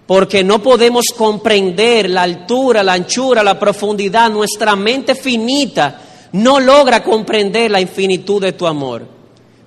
porque 0.07 0.45
no 0.45 0.63
podemos 0.63 1.07
comprender 1.17 2.11
la 2.11 2.23
altura, 2.23 2.83
la 2.83 2.93
anchura, 2.93 3.43
la 3.43 3.59
profundidad. 3.59 4.31
Nuestra 4.31 4.77
mente 4.77 5.15
finita 5.15 6.01
no 6.33 6.61
logra 6.61 7.03
comprender 7.03 7.71
la 7.71 7.81
infinitud 7.81 8.43
de 8.43 8.53
tu 8.53 8.67
amor. 8.67 9.14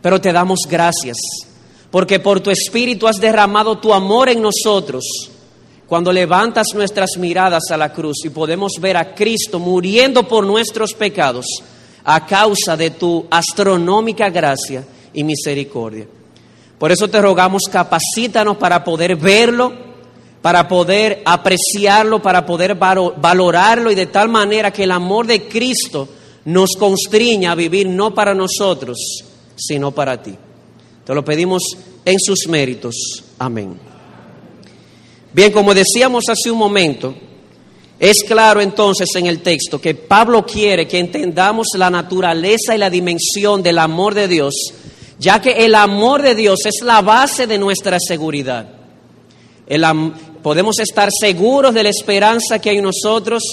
Pero 0.07 0.21
te 0.21 0.31
damos 0.31 0.59
gracias, 0.69 1.17
porque 1.91 2.21
por 2.21 2.39
tu 2.39 2.49
Espíritu 2.49 3.09
has 3.09 3.17
derramado 3.17 3.77
tu 3.79 3.93
amor 3.93 4.29
en 4.29 4.41
nosotros. 4.41 5.03
Cuando 5.85 6.13
levantas 6.13 6.67
nuestras 6.73 7.17
miradas 7.17 7.63
a 7.71 7.75
la 7.75 7.91
cruz 7.91 8.19
y 8.23 8.29
podemos 8.29 8.71
ver 8.79 8.95
a 8.95 9.13
Cristo 9.13 9.59
muriendo 9.59 10.25
por 10.25 10.45
nuestros 10.45 10.93
pecados 10.93 11.45
a 12.05 12.25
causa 12.25 12.77
de 12.77 12.91
tu 12.91 13.27
astronómica 13.29 14.29
gracia 14.29 14.85
y 15.11 15.25
misericordia. 15.25 16.07
Por 16.79 16.89
eso 16.89 17.09
te 17.09 17.21
rogamos, 17.21 17.63
capacítanos 17.69 18.55
para 18.55 18.85
poder 18.85 19.17
verlo, 19.17 19.73
para 20.41 20.69
poder 20.69 21.21
apreciarlo, 21.25 22.21
para 22.21 22.45
poder 22.45 22.75
valorarlo 22.75 23.91
y 23.91 23.95
de 23.95 24.05
tal 24.05 24.29
manera 24.29 24.71
que 24.71 24.85
el 24.85 24.91
amor 24.91 25.27
de 25.27 25.49
Cristo 25.49 26.07
nos 26.45 26.77
constriña 26.79 27.51
a 27.51 27.55
vivir 27.55 27.89
no 27.89 28.13
para 28.13 28.33
nosotros, 28.33 29.25
sino 29.57 29.91
para 29.91 30.21
ti. 30.21 30.35
Te 31.05 31.13
lo 31.13 31.25
pedimos 31.25 31.63
en 32.05 32.19
sus 32.19 32.47
méritos. 32.47 33.23
Amén. 33.39 33.77
Bien, 35.33 35.51
como 35.51 35.73
decíamos 35.73 36.25
hace 36.29 36.49
un 36.49 36.57
momento, 36.57 37.13
es 37.99 38.23
claro 38.23 38.61
entonces 38.61 39.09
en 39.15 39.25
el 39.25 39.41
texto 39.41 39.81
que 39.81 39.95
Pablo 39.95 40.45
quiere 40.45 40.87
que 40.87 40.99
entendamos 40.99 41.67
la 41.75 41.89
naturaleza 41.89 42.75
y 42.75 42.77
la 42.77 42.89
dimensión 42.89 43.63
del 43.63 43.79
amor 43.79 44.13
de 44.13 44.27
Dios, 44.27 44.53
ya 45.19 45.41
que 45.41 45.65
el 45.65 45.73
amor 45.75 46.21
de 46.21 46.35
Dios 46.35 46.59
es 46.65 46.81
la 46.83 47.01
base 47.01 47.47
de 47.47 47.57
nuestra 47.57 47.97
seguridad. 47.99 48.69
podemos 50.43 50.79
estar 50.79 51.09
seguros 51.11 51.73
de 51.73 51.83
la 51.83 51.89
esperanza 51.89 52.59
que 52.59 52.69
hay 52.69 52.77
en 52.77 52.83
nosotros, 52.83 53.43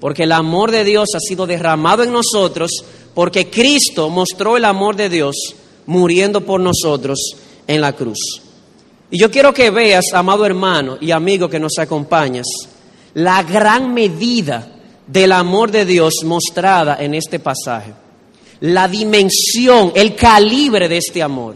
porque 0.00 0.24
el 0.24 0.32
amor 0.32 0.70
de 0.70 0.84
Dios 0.84 1.08
ha 1.14 1.20
sido 1.20 1.46
derramado 1.46 2.02
en 2.02 2.12
nosotros, 2.12 2.70
porque 3.14 3.50
Cristo 3.50 4.10
mostró 4.10 4.56
el 4.56 4.64
amor 4.64 4.96
de 4.96 5.08
Dios 5.08 5.34
muriendo 5.86 6.42
por 6.42 6.60
nosotros 6.60 7.18
en 7.66 7.80
la 7.80 7.94
cruz. 7.94 8.18
Y 9.10 9.18
yo 9.18 9.30
quiero 9.30 9.54
que 9.54 9.70
veas, 9.70 10.12
amado 10.12 10.44
hermano 10.44 10.98
y 11.00 11.10
amigo 11.10 11.48
que 11.48 11.58
nos 11.58 11.78
acompañas, 11.78 12.46
la 13.14 13.42
gran 13.42 13.94
medida 13.94 14.70
del 15.06 15.32
amor 15.32 15.70
de 15.70 15.84
Dios 15.84 16.22
mostrada 16.24 16.98
en 17.00 17.14
este 17.14 17.40
pasaje. 17.40 17.92
La 18.60 18.86
dimensión, 18.86 19.92
el 19.94 20.14
calibre 20.14 20.88
de 20.88 20.98
este 20.98 21.22
amor. 21.22 21.54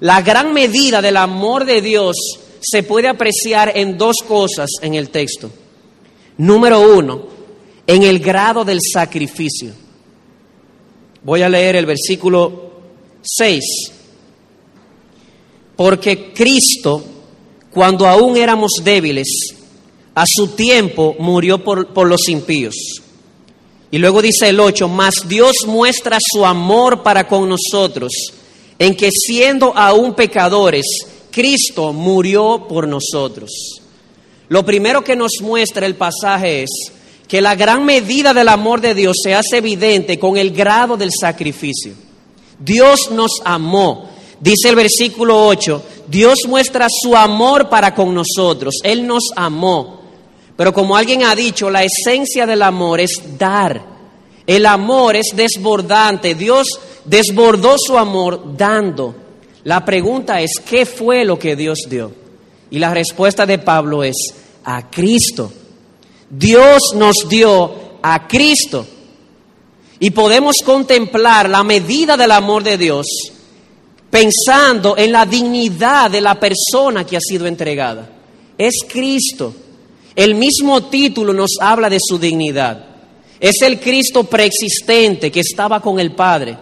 La 0.00 0.22
gran 0.22 0.52
medida 0.52 1.02
del 1.02 1.16
amor 1.16 1.64
de 1.64 1.82
Dios 1.82 2.16
se 2.60 2.82
puede 2.82 3.08
apreciar 3.08 3.72
en 3.74 3.98
dos 3.98 4.16
cosas 4.26 4.70
en 4.80 4.94
el 4.94 5.10
texto. 5.10 5.50
Número 6.38 6.80
uno, 6.80 7.26
en 7.86 8.02
el 8.02 8.18
grado 8.18 8.64
del 8.64 8.78
sacrificio. 8.80 9.72
Voy 11.24 11.42
a 11.42 11.48
leer 11.48 11.76
el 11.76 11.86
versículo 11.86 12.72
6. 13.22 13.64
Porque 15.76 16.32
Cristo, 16.32 17.04
cuando 17.70 18.06
aún 18.06 18.36
éramos 18.36 18.72
débiles, 18.82 19.28
a 20.14 20.24
su 20.26 20.48
tiempo 20.48 21.16
murió 21.18 21.62
por, 21.62 21.88
por 21.88 22.08
los 22.08 22.28
impíos. 22.28 22.74
Y 23.90 23.98
luego 23.98 24.22
dice 24.22 24.48
el 24.48 24.58
8, 24.58 24.88
mas 24.88 25.28
Dios 25.28 25.66
muestra 25.66 26.18
su 26.20 26.44
amor 26.44 27.02
para 27.02 27.26
con 27.26 27.48
nosotros, 27.48 28.10
en 28.78 28.96
que 28.96 29.10
siendo 29.10 29.76
aún 29.76 30.14
pecadores, 30.14 30.86
Cristo 31.30 31.92
murió 31.92 32.66
por 32.68 32.88
nosotros. 32.88 33.50
Lo 34.48 34.64
primero 34.64 35.02
que 35.02 35.16
nos 35.16 35.32
muestra 35.40 35.86
el 35.86 35.94
pasaje 35.94 36.62
es 36.62 36.70
que 37.32 37.40
la 37.40 37.54
gran 37.54 37.86
medida 37.86 38.34
del 38.34 38.46
amor 38.50 38.82
de 38.82 38.94
Dios 38.94 39.16
se 39.24 39.34
hace 39.34 39.56
evidente 39.56 40.18
con 40.18 40.36
el 40.36 40.50
grado 40.50 40.98
del 40.98 41.08
sacrificio. 41.18 41.94
Dios 42.58 43.10
nos 43.10 43.40
amó. 43.42 44.10
Dice 44.38 44.68
el 44.68 44.76
versículo 44.76 45.46
8, 45.46 45.82
Dios 46.08 46.40
muestra 46.46 46.88
su 46.90 47.16
amor 47.16 47.70
para 47.70 47.94
con 47.94 48.14
nosotros. 48.14 48.74
Él 48.84 49.06
nos 49.06 49.30
amó. 49.34 50.02
Pero 50.58 50.74
como 50.74 50.94
alguien 50.94 51.22
ha 51.22 51.34
dicho, 51.34 51.70
la 51.70 51.82
esencia 51.82 52.44
del 52.44 52.60
amor 52.60 53.00
es 53.00 53.12
dar. 53.38 53.82
El 54.46 54.66
amor 54.66 55.16
es 55.16 55.28
desbordante. 55.34 56.34
Dios 56.34 56.66
desbordó 57.06 57.76
su 57.78 57.96
amor 57.96 58.58
dando. 58.58 59.14
La 59.64 59.86
pregunta 59.86 60.42
es, 60.42 60.50
¿qué 60.68 60.84
fue 60.84 61.24
lo 61.24 61.38
que 61.38 61.56
Dios 61.56 61.78
dio? 61.88 62.12
Y 62.70 62.78
la 62.78 62.92
respuesta 62.92 63.46
de 63.46 63.56
Pablo 63.56 64.04
es, 64.04 64.16
a 64.64 64.90
Cristo. 64.90 65.50
Dios 66.34 66.94
nos 66.94 67.28
dio 67.28 67.98
a 68.00 68.26
Cristo. 68.26 68.86
Y 70.00 70.10
podemos 70.10 70.56
contemplar 70.64 71.48
la 71.48 71.62
medida 71.62 72.16
del 72.16 72.32
amor 72.32 72.62
de 72.62 72.78
Dios 72.78 73.06
pensando 74.10 74.96
en 74.96 75.12
la 75.12 75.26
dignidad 75.26 76.10
de 76.10 76.20
la 76.20 76.40
persona 76.40 77.06
que 77.06 77.16
ha 77.16 77.20
sido 77.20 77.46
entregada. 77.46 78.10
Es 78.56 78.80
Cristo. 78.88 79.54
El 80.16 80.34
mismo 80.34 80.84
título 80.86 81.32
nos 81.32 81.52
habla 81.60 81.88
de 81.88 81.98
su 82.00 82.18
dignidad. 82.18 82.84
Es 83.38 83.60
el 83.62 83.78
Cristo 83.78 84.24
preexistente 84.24 85.30
que 85.30 85.40
estaba 85.40 85.80
con 85.80 86.00
el 86.00 86.14
Padre. 86.14 86.56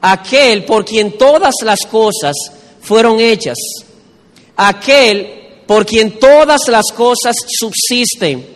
Aquel 0.00 0.64
por 0.64 0.84
quien 0.84 1.16
todas 1.16 1.54
las 1.62 1.80
cosas 1.90 2.34
fueron 2.80 3.20
hechas. 3.20 3.58
Aquel 4.56 5.62
por 5.66 5.86
quien 5.86 6.18
todas 6.18 6.68
las 6.68 6.86
cosas 6.92 7.36
subsisten 7.58 8.53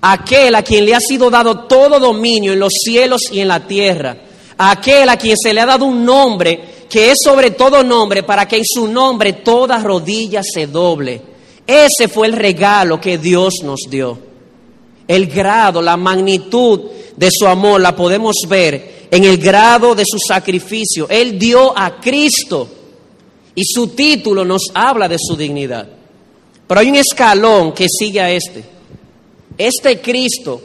aquel 0.00 0.54
a 0.54 0.62
quien 0.62 0.84
le 0.84 0.94
ha 0.94 1.00
sido 1.00 1.30
dado 1.30 1.60
todo 1.60 1.98
dominio 1.98 2.52
en 2.52 2.60
los 2.60 2.72
cielos 2.84 3.22
y 3.30 3.40
en 3.40 3.48
la 3.48 3.66
tierra, 3.66 4.16
aquel 4.56 5.08
a 5.08 5.16
quien 5.16 5.36
se 5.36 5.52
le 5.52 5.60
ha 5.60 5.66
dado 5.66 5.84
un 5.84 6.04
nombre 6.04 6.80
que 6.90 7.12
es 7.12 7.18
sobre 7.24 7.52
todo 7.52 7.84
nombre, 7.84 8.24
para 8.24 8.48
que 8.48 8.56
en 8.56 8.64
su 8.66 8.88
nombre 8.88 9.34
toda 9.34 9.78
rodilla 9.78 10.42
se 10.42 10.66
doble. 10.66 11.22
Ese 11.64 12.08
fue 12.08 12.26
el 12.26 12.32
regalo 12.32 13.00
que 13.00 13.16
Dios 13.16 13.60
nos 13.62 13.82
dio. 13.88 14.18
El 15.06 15.28
grado, 15.28 15.80
la 15.80 15.96
magnitud 15.96 16.80
de 17.16 17.28
su 17.30 17.46
amor 17.46 17.80
la 17.80 17.94
podemos 17.94 18.34
ver 18.48 19.06
en 19.08 19.22
el 19.22 19.38
grado 19.38 19.94
de 19.94 20.04
su 20.04 20.18
sacrificio. 20.18 21.06
Él 21.08 21.38
dio 21.38 21.76
a 21.78 22.00
Cristo 22.00 22.68
y 23.54 23.62
su 23.64 23.88
título 23.88 24.44
nos 24.44 24.62
habla 24.74 25.08
de 25.08 25.16
su 25.18 25.36
dignidad. 25.36 25.88
Pero 26.66 26.80
hay 26.80 26.88
un 26.88 26.96
escalón 26.96 27.72
que 27.72 27.86
sigue 27.88 28.20
a 28.20 28.30
este. 28.32 28.64
Este 29.60 30.00
Cristo 30.00 30.62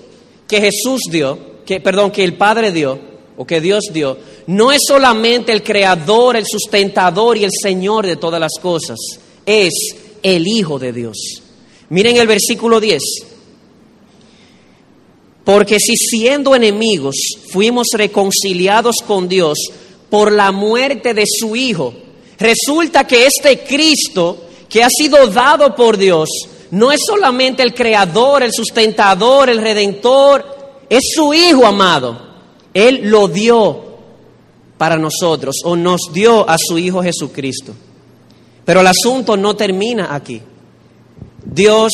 que 0.47 0.61
Jesús 0.61 1.01
dio 1.11 1.55
que, 1.65 1.81
perdón, 1.81 2.11
que 2.11 2.23
el 2.23 2.37
Padre 2.37 2.71
dio, 2.71 2.97
o 3.35 3.45
que 3.45 3.59
Dios 3.59 3.85
dio, 3.91 4.17
no 4.47 4.71
es 4.71 4.81
solamente 4.87 5.51
el 5.51 5.63
creador, 5.63 6.37
el 6.37 6.45
sustentador 6.45 7.35
y 7.37 7.43
el 7.43 7.51
Señor 7.51 8.05
de 8.05 8.15
todas 8.15 8.39
las 8.39 8.53
cosas, 8.61 8.97
es 9.45 9.73
el 10.23 10.47
Hijo 10.47 10.79
de 10.79 10.93
Dios. 10.93 11.17
Miren 11.89 12.15
el 12.15 12.27
versículo 12.27 12.79
10. 12.79 13.01
Porque 15.43 15.77
si 15.79 15.95
siendo 15.97 16.55
enemigos 16.55 17.15
fuimos 17.49 17.87
reconciliados 17.93 18.95
con 19.05 19.27
Dios 19.27 19.57
por 20.09 20.31
la 20.31 20.53
muerte 20.53 21.13
de 21.13 21.25
su 21.27 21.55
Hijo, 21.55 21.93
resulta 22.39 23.05
que 23.05 23.25
este 23.25 23.59
Cristo 23.59 24.45
que 24.69 24.83
ha 24.83 24.89
sido 24.89 25.27
dado 25.27 25.75
por 25.75 25.97
Dios 25.97 26.29
no 26.71 26.91
es 26.91 27.01
solamente 27.05 27.63
el 27.63 27.73
creador, 27.73 28.43
el 28.43 28.51
sustentador, 28.51 29.49
el 29.49 29.61
redentor, 29.61 30.45
es 30.89 31.13
su 31.13 31.33
Hijo 31.33 31.65
amado. 31.65 32.19
Él 32.73 33.01
lo 33.03 33.27
dio 33.27 33.83
para 34.77 34.97
nosotros 34.97 35.57
o 35.63 35.75
nos 35.75 36.11
dio 36.11 36.47
a 36.49 36.57
su 36.57 36.77
Hijo 36.77 37.01
Jesucristo. 37.01 37.73
Pero 38.65 38.81
el 38.81 38.87
asunto 38.87 39.37
no 39.37 39.55
termina 39.55 40.13
aquí. 40.13 40.41
Dios 41.43 41.93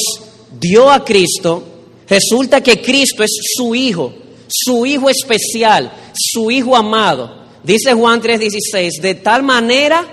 dio 0.59 0.89
a 0.89 1.03
Cristo, 1.03 1.63
resulta 2.07 2.61
que 2.61 2.81
Cristo 2.81 3.23
es 3.23 3.31
su 3.55 3.75
Hijo, 3.75 4.13
su 4.47 4.85
Hijo 4.85 5.09
especial, 5.09 5.91
su 6.13 6.49
Hijo 6.49 6.75
amado. 6.75 7.41
Dice 7.63 7.93
Juan 7.93 8.21
3:16, 8.21 9.01
de 9.01 9.15
tal 9.15 9.43
manera, 9.43 10.07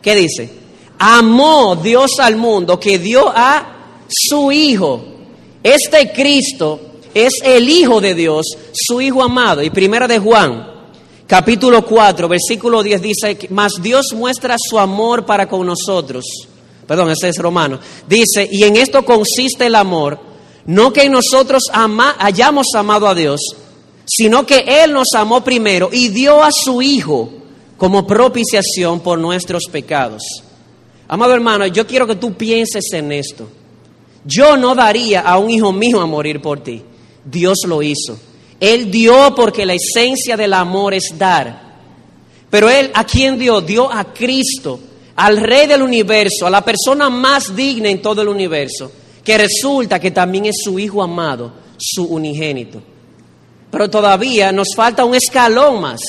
¿qué 0.00 0.14
dice? 0.14 0.50
Amó 0.98 1.76
Dios 1.76 2.12
al 2.20 2.36
mundo 2.36 2.78
que 2.78 2.98
dio 2.98 3.28
a 3.28 3.73
su 4.28 4.52
Hijo. 4.52 5.04
Este 5.62 6.12
Cristo 6.12 6.80
es 7.12 7.34
el 7.42 7.68
Hijo 7.68 8.00
de 8.00 8.14
Dios, 8.14 8.46
su 8.72 9.00
Hijo 9.00 9.22
amado. 9.22 9.62
Y 9.62 9.70
primera 9.70 10.06
de 10.06 10.18
Juan 10.18 10.74
capítulo 11.26 11.84
4, 11.84 12.28
versículo 12.28 12.82
10 12.82 13.02
dice, 13.02 13.38
mas 13.50 13.72
Dios 13.80 14.06
muestra 14.14 14.56
su 14.58 14.78
amor 14.78 15.24
para 15.24 15.48
con 15.48 15.66
nosotros. 15.66 16.24
Perdón, 16.86 17.10
ese 17.10 17.30
es 17.30 17.38
romano. 17.38 17.80
Dice, 18.06 18.48
y 18.50 18.64
en 18.64 18.76
esto 18.76 19.04
consiste 19.04 19.66
el 19.66 19.74
amor, 19.74 20.18
no 20.66 20.92
que 20.92 21.08
nosotros 21.08 21.64
hayamos 22.18 22.66
amado 22.74 23.08
a 23.08 23.14
Dios, 23.14 23.40
sino 24.04 24.44
que 24.44 24.64
Él 24.66 24.92
nos 24.92 25.08
amó 25.14 25.42
primero 25.42 25.88
y 25.92 26.08
dio 26.08 26.42
a 26.42 26.50
su 26.52 26.82
Hijo 26.82 27.30
como 27.76 28.06
propiciación 28.06 29.00
por 29.00 29.18
nuestros 29.18 29.64
pecados. 29.70 30.22
Amado 31.08 31.34
hermano, 31.34 31.66
yo 31.66 31.86
quiero 31.86 32.06
que 32.06 32.16
tú 32.16 32.34
pienses 32.34 32.84
en 32.92 33.12
esto. 33.12 33.48
Yo 34.24 34.56
no 34.56 34.74
daría 34.74 35.20
a 35.20 35.38
un 35.38 35.50
hijo 35.50 35.72
mío 35.72 36.00
a 36.00 36.06
morir 36.06 36.40
por 36.40 36.60
ti. 36.62 36.82
Dios 37.24 37.58
lo 37.66 37.82
hizo. 37.82 38.18
Él 38.60 38.90
dio 38.90 39.34
porque 39.34 39.66
la 39.66 39.74
esencia 39.74 40.36
del 40.36 40.54
amor 40.54 40.94
es 40.94 41.14
dar. 41.18 41.74
Pero 42.48 42.70
Él, 42.70 42.90
¿a 42.94 43.04
quién 43.04 43.38
dio? 43.38 43.60
Dio 43.60 43.92
a 43.92 44.04
Cristo, 44.14 44.78
al 45.16 45.38
Rey 45.38 45.66
del 45.66 45.82
universo, 45.82 46.46
a 46.46 46.50
la 46.50 46.64
persona 46.64 47.10
más 47.10 47.54
digna 47.54 47.90
en 47.90 48.00
todo 48.00 48.22
el 48.22 48.28
universo, 48.28 48.90
que 49.22 49.36
resulta 49.36 49.98
que 49.98 50.12
también 50.12 50.46
es 50.46 50.56
su 50.62 50.78
Hijo 50.78 51.02
amado, 51.02 51.52
su 51.76 52.04
unigénito. 52.04 52.80
Pero 53.70 53.90
todavía 53.90 54.52
nos 54.52 54.68
falta 54.74 55.04
un 55.04 55.16
escalón 55.16 55.80
más. 55.80 56.00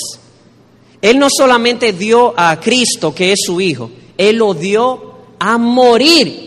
Él 1.02 1.18
no 1.18 1.28
solamente 1.28 1.92
dio 1.92 2.32
a 2.36 2.58
Cristo, 2.60 3.14
que 3.14 3.32
es 3.32 3.40
su 3.44 3.60
Hijo, 3.60 3.90
Él 4.16 4.36
lo 4.36 4.54
dio 4.54 5.16
a 5.38 5.58
morir. 5.58 6.45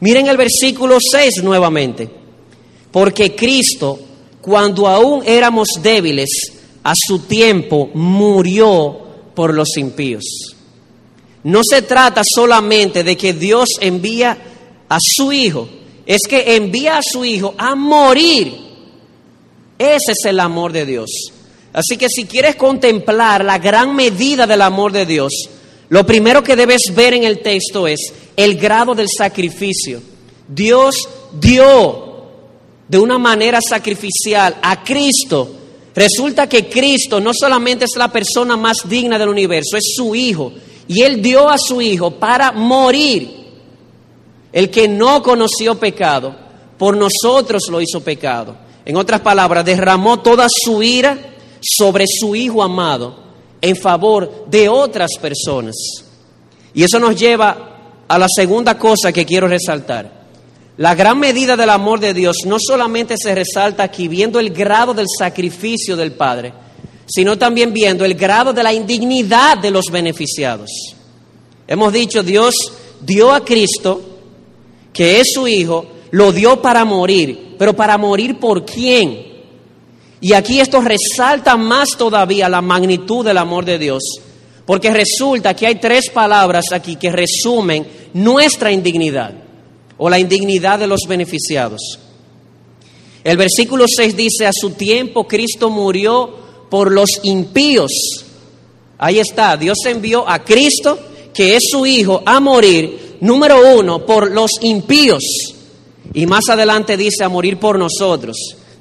Miren 0.00 0.28
el 0.28 0.36
versículo 0.36 0.98
6 1.00 1.42
nuevamente. 1.42 2.08
Porque 2.90 3.34
Cristo 3.34 3.98
cuando 4.48 4.88
aún 4.88 5.22
éramos 5.26 5.68
débiles, 5.82 6.28
a 6.82 6.94
su 6.96 7.18
tiempo 7.20 7.90
murió 7.92 8.98
por 9.34 9.52
los 9.52 9.76
impíos. 9.76 10.24
No 11.44 11.60
se 11.68 11.82
trata 11.82 12.22
solamente 12.24 13.04
de 13.04 13.14
que 13.14 13.34
Dios 13.34 13.68
envía 13.78 14.38
a 14.88 14.96
su 15.00 15.32
Hijo, 15.32 15.68
es 16.06 16.22
que 16.26 16.56
envía 16.56 16.96
a 16.96 17.02
su 17.02 17.26
Hijo 17.26 17.54
a 17.58 17.74
morir. 17.74 18.54
Ese 19.78 20.12
es 20.12 20.24
el 20.24 20.40
amor 20.40 20.72
de 20.72 20.86
Dios. 20.86 21.10
Así 21.74 21.98
que 21.98 22.08
si 22.08 22.24
quieres 22.24 22.56
contemplar 22.56 23.44
la 23.44 23.58
gran 23.58 23.94
medida 23.94 24.46
del 24.46 24.62
amor 24.62 24.92
de 24.92 25.04
Dios, 25.04 25.32
lo 25.90 26.04
primero 26.04 26.42
que 26.42 26.56
debes 26.56 26.82
ver 26.94 27.14
en 27.14 27.24
el 27.24 27.40
texto 27.40 27.86
es 27.86 28.12
el 28.36 28.56
grado 28.56 28.94
del 28.94 29.08
sacrificio. 29.08 30.02
Dios 30.46 31.08
dio 31.32 32.08
de 32.86 32.98
una 32.98 33.18
manera 33.18 33.60
sacrificial 33.66 34.56
a 34.62 34.82
Cristo, 34.82 35.50
resulta 35.94 36.48
que 36.48 36.68
Cristo 36.68 37.20
no 37.20 37.32
solamente 37.32 37.86
es 37.86 37.96
la 37.96 38.10
persona 38.12 38.56
más 38.56 38.78
digna 38.84 39.18
del 39.18 39.30
universo, 39.30 39.76
es 39.76 39.94
su 39.96 40.14
Hijo. 40.14 40.52
Y 40.86 41.02
Él 41.02 41.20
dio 41.22 41.48
a 41.48 41.56
su 41.58 41.80
Hijo 41.80 42.12
para 42.12 42.52
morir. 42.52 43.36
El 44.50 44.70
que 44.70 44.88
no 44.88 45.22
conoció 45.22 45.78
pecado, 45.78 46.34
por 46.78 46.96
nosotros 46.96 47.62
lo 47.70 47.80
hizo 47.80 48.00
pecado. 48.02 48.56
En 48.84 48.96
otras 48.96 49.20
palabras, 49.20 49.64
derramó 49.64 50.20
toda 50.20 50.46
su 50.48 50.82
ira 50.82 51.18
sobre 51.60 52.04
su 52.06 52.34
Hijo 52.34 52.62
amado 52.62 53.27
en 53.60 53.76
favor 53.76 54.46
de 54.48 54.68
otras 54.68 55.12
personas. 55.20 55.74
Y 56.74 56.82
eso 56.82 56.98
nos 56.98 57.18
lleva 57.18 58.04
a 58.06 58.18
la 58.18 58.26
segunda 58.28 58.78
cosa 58.78 59.12
que 59.12 59.26
quiero 59.26 59.48
resaltar. 59.48 60.18
La 60.76 60.94
gran 60.94 61.18
medida 61.18 61.56
del 61.56 61.70
amor 61.70 61.98
de 61.98 62.14
Dios 62.14 62.36
no 62.46 62.56
solamente 62.60 63.16
se 63.16 63.34
resalta 63.34 63.82
aquí 63.82 64.06
viendo 64.06 64.38
el 64.38 64.50
grado 64.50 64.94
del 64.94 65.06
sacrificio 65.18 65.96
del 65.96 66.12
Padre, 66.12 66.52
sino 67.06 67.36
también 67.36 67.72
viendo 67.72 68.04
el 68.04 68.14
grado 68.14 68.52
de 68.52 68.62
la 68.62 68.72
indignidad 68.72 69.58
de 69.58 69.72
los 69.72 69.86
beneficiados. 69.90 70.70
Hemos 71.66 71.92
dicho, 71.92 72.22
Dios 72.22 72.54
dio 73.00 73.32
a 73.32 73.44
Cristo, 73.44 74.00
que 74.92 75.20
es 75.20 75.28
su 75.34 75.48
Hijo, 75.48 75.86
lo 76.12 76.32
dio 76.32 76.62
para 76.62 76.84
morir, 76.84 77.56
pero 77.58 77.74
para 77.74 77.98
morir 77.98 78.38
por 78.38 78.64
quién? 78.64 79.27
Y 80.20 80.32
aquí 80.32 80.60
esto 80.60 80.80
resalta 80.80 81.56
más 81.56 81.90
todavía 81.96 82.48
la 82.48 82.60
magnitud 82.60 83.24
del 83.24 83.38
amor 83.38 83.64
de 83.64 83.78
Dios, 83.78 84.02
porque 84.66 84.92
resulta 84.92 85.54
que 85.54 85.66
hay 85.66 85.76
tres 85.76 86.10
palabras 86.10 86.72
aquí 86.72 86.96
que 86.96 87.12
resumen 87.12 87.86
nuestra 88.14 88.72
indignidad 88.72 89.32
o 89.96 90.10
la 90.10 90.18
indignidad 90.18 90.78
de 90.78 90.86
los 90.86 91.02
beneficiados. 91.08 91.98
El 93.22 93.36
versículo 93.36 93.84
6 93.86 94.16
dice, 94.16 94.46
a 94.46 94.52
su 94.52 94.70
tiempo 94.70 95.26
Cristo 95.26 95.70
murió 95.70 96.34
por 96.70 96.90
los 96.90 97.20
impíos. 97.22 97.92
Ahí 98.98 99.18
está, 99.18 99.56
Dios 99.56 99.78
envió 99.86 100.28
a 100.28 100.44
Cristo, 100.44 100.98
que 101.32 101.56
es 101.56 101.64
su 101.70 101.86
Hijo, 101.86 102.22
a 102.24 102.40
morir, 102.40 103.18
número 103.20 103.78
uno, 103.78 104.04
por 104.04 104.30
los 104.30 104.50
impíos. 104.62 105.22
Y 106.14 106.26
más 106.26 106.48
adelante 106.48 106.96
dice, 106.96 107.22
a 107.22 107.28
morir 107.28 107.58
por 107.58 107.78
nosotros, 107.78 108.36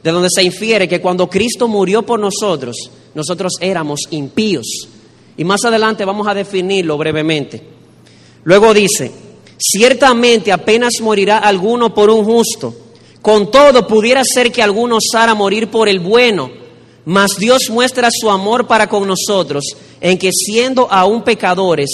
de 0.07 0.13
donde 0.13 0.29
se 0.33 0.41
infiere 0.41 0.87
que 0.87 1.01
cuando 1.01 1.29
Cristo 1.29 1.67
murió 1.67 2.01
por 2.03 2.17
nosotros, 2.17 2.77
nosotros 3.13 3.53
éramos 3.59 3.99
impíos. 4.11 4.87
Y 5.35 5.43
más 5.43 5.65
adelante 5.65 6.05
vamos 6.05 6.27
a 6.27 6.33
definirlo 6.33 6.97
brevemente. 6.97 7.61
Luego 8.43 8.73
dice, 8.73 9.11
Ciertamente 9.57 10.51
apenas 10.51 11.01
morirá 11.01 11.39
alguno 11.39 11.93
por 11.93 12.09
un 12.09 12.23
justo. 12.23 12.73
Con 13.21 13.49
todo, 13.49 13.87
pudiera 13.87 14.23
ser 14.23 14.51
que 14.51 14.61
alguno 14.61 14.97
osara 14.97 15.33
morir 15.33 15.69
por 15.69 15.89
el 15.89 15.99
bueno, 15.99 16.49
mas 17.05 17.31
Dios 17.37 17.69
muestra 17.69 18.09
su 18.11 18.29
amor 18.29 18.67
para 18.67 18.87
con 18.87 19.07
nosotros 19.07 19.63
en 19.99 20.17
que 20.17 20.29
siendo 20.31 20.87
aún 20.89 21.23
pecadores, 21.23 21.89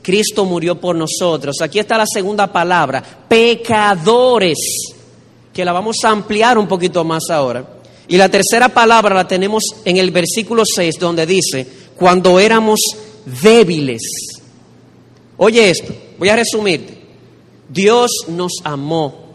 Cristo 0.00 0.44
murió 0.44 0.80
por 0.80 0.96
nosotros. 0.96 1.56
Aquí 1.60 1.78
está 1.78 1.98
la 1.98 2.06
segunda 2.06 2.50
palabra, 2.50 3.02
pecadores, 3.28 4.58
que 5.58 5.64
la 5.64 5.72
vamos 5.72 5.96
a 6.04 6.10
ampliar 6.10 6.56
un 6.56 6.68
poquito 6.68 7.02
más 7.02 7.30
ahora. 7.30 7.66
Y 8.06 8.16
la 8.16 8.28
tercera 8.28 8.68
palabra 8.68 9.12
la 9.12 9.26
tenemos 9.26 9.64
en 9.84 9.96
el 9.96 10.12
versículo 10.12 10.62
6, 10.64 10.94
donde 11.00 11.26
dice, 11.26 11.66
cuando 11.96 12.38
éramos 12.38 12.78
débiles. 13.42 14.00
Oye 15.36 15.70
esto, 15.70 15.92
voy 16.16 16.28
a 16.28 16.36
resumirte. 16.36 16.96
Dios 17.68 18.08
nos 18.28 18.52
amó. 18.62 19.32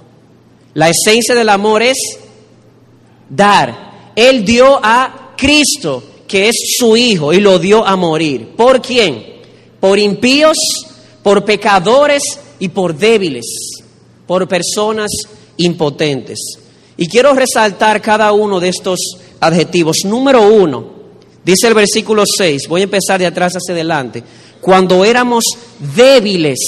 La 0.76 0.88
esencia 0.88 1.36
del 1.36 1.50
amor 1.50 1.84
es 1.84 1.98
dar. 3.28 4.12
Él 4.16 4.46
dio 4.46 4.80
a 4.82 5.34
Cristo, 5.36 6.04
que 6.26 6.48
es 6.48 6.56
su 6.78 6.96
Hijo, 6.96 7.34
y 7.34 7.42
lo 7.42 7.60
dio 7.60 7.86
a 7.86 7.98
morir. 7.98 8.52
¿Por 8.56 8.82
quién? 8.82 9.42
Por 9.82 10.00
impíos, 10.00 10.56
por 11.22 11.44
pecadores 11.44 12.24
y 12.60 12.70
por 12.70 12.96
débiles, 12.96 13.84
por 14.26 14.48
personas 14.48 15.12
impotentes. 15.58 16.40
Y 16.98 17.08
quiero 17.08 17.34
resaltar 17.34 18.02
cada 18.02 18.32
uno 18.32 18.60
de 18.60 18.70
estos 18.70 19.00
adjetivos. 19.40 19.98
Número 20.06 20.48
uno, 20.48 20.86
dice 21.44 21.68
el 21.68 21.74
versículo 21.74 22.24
6, 22.26 22.68
voy 22.68 22.82
a 22.82 22.86
empezar 22.86 23.20
de 23.20 23.26
atrás 23.26 23.54
hacia 23.54 23.74
adelante. 23.74 24.24
Cuando 24.62 25.04
éramos 25.04 25.44
débiles, 25.96 26.60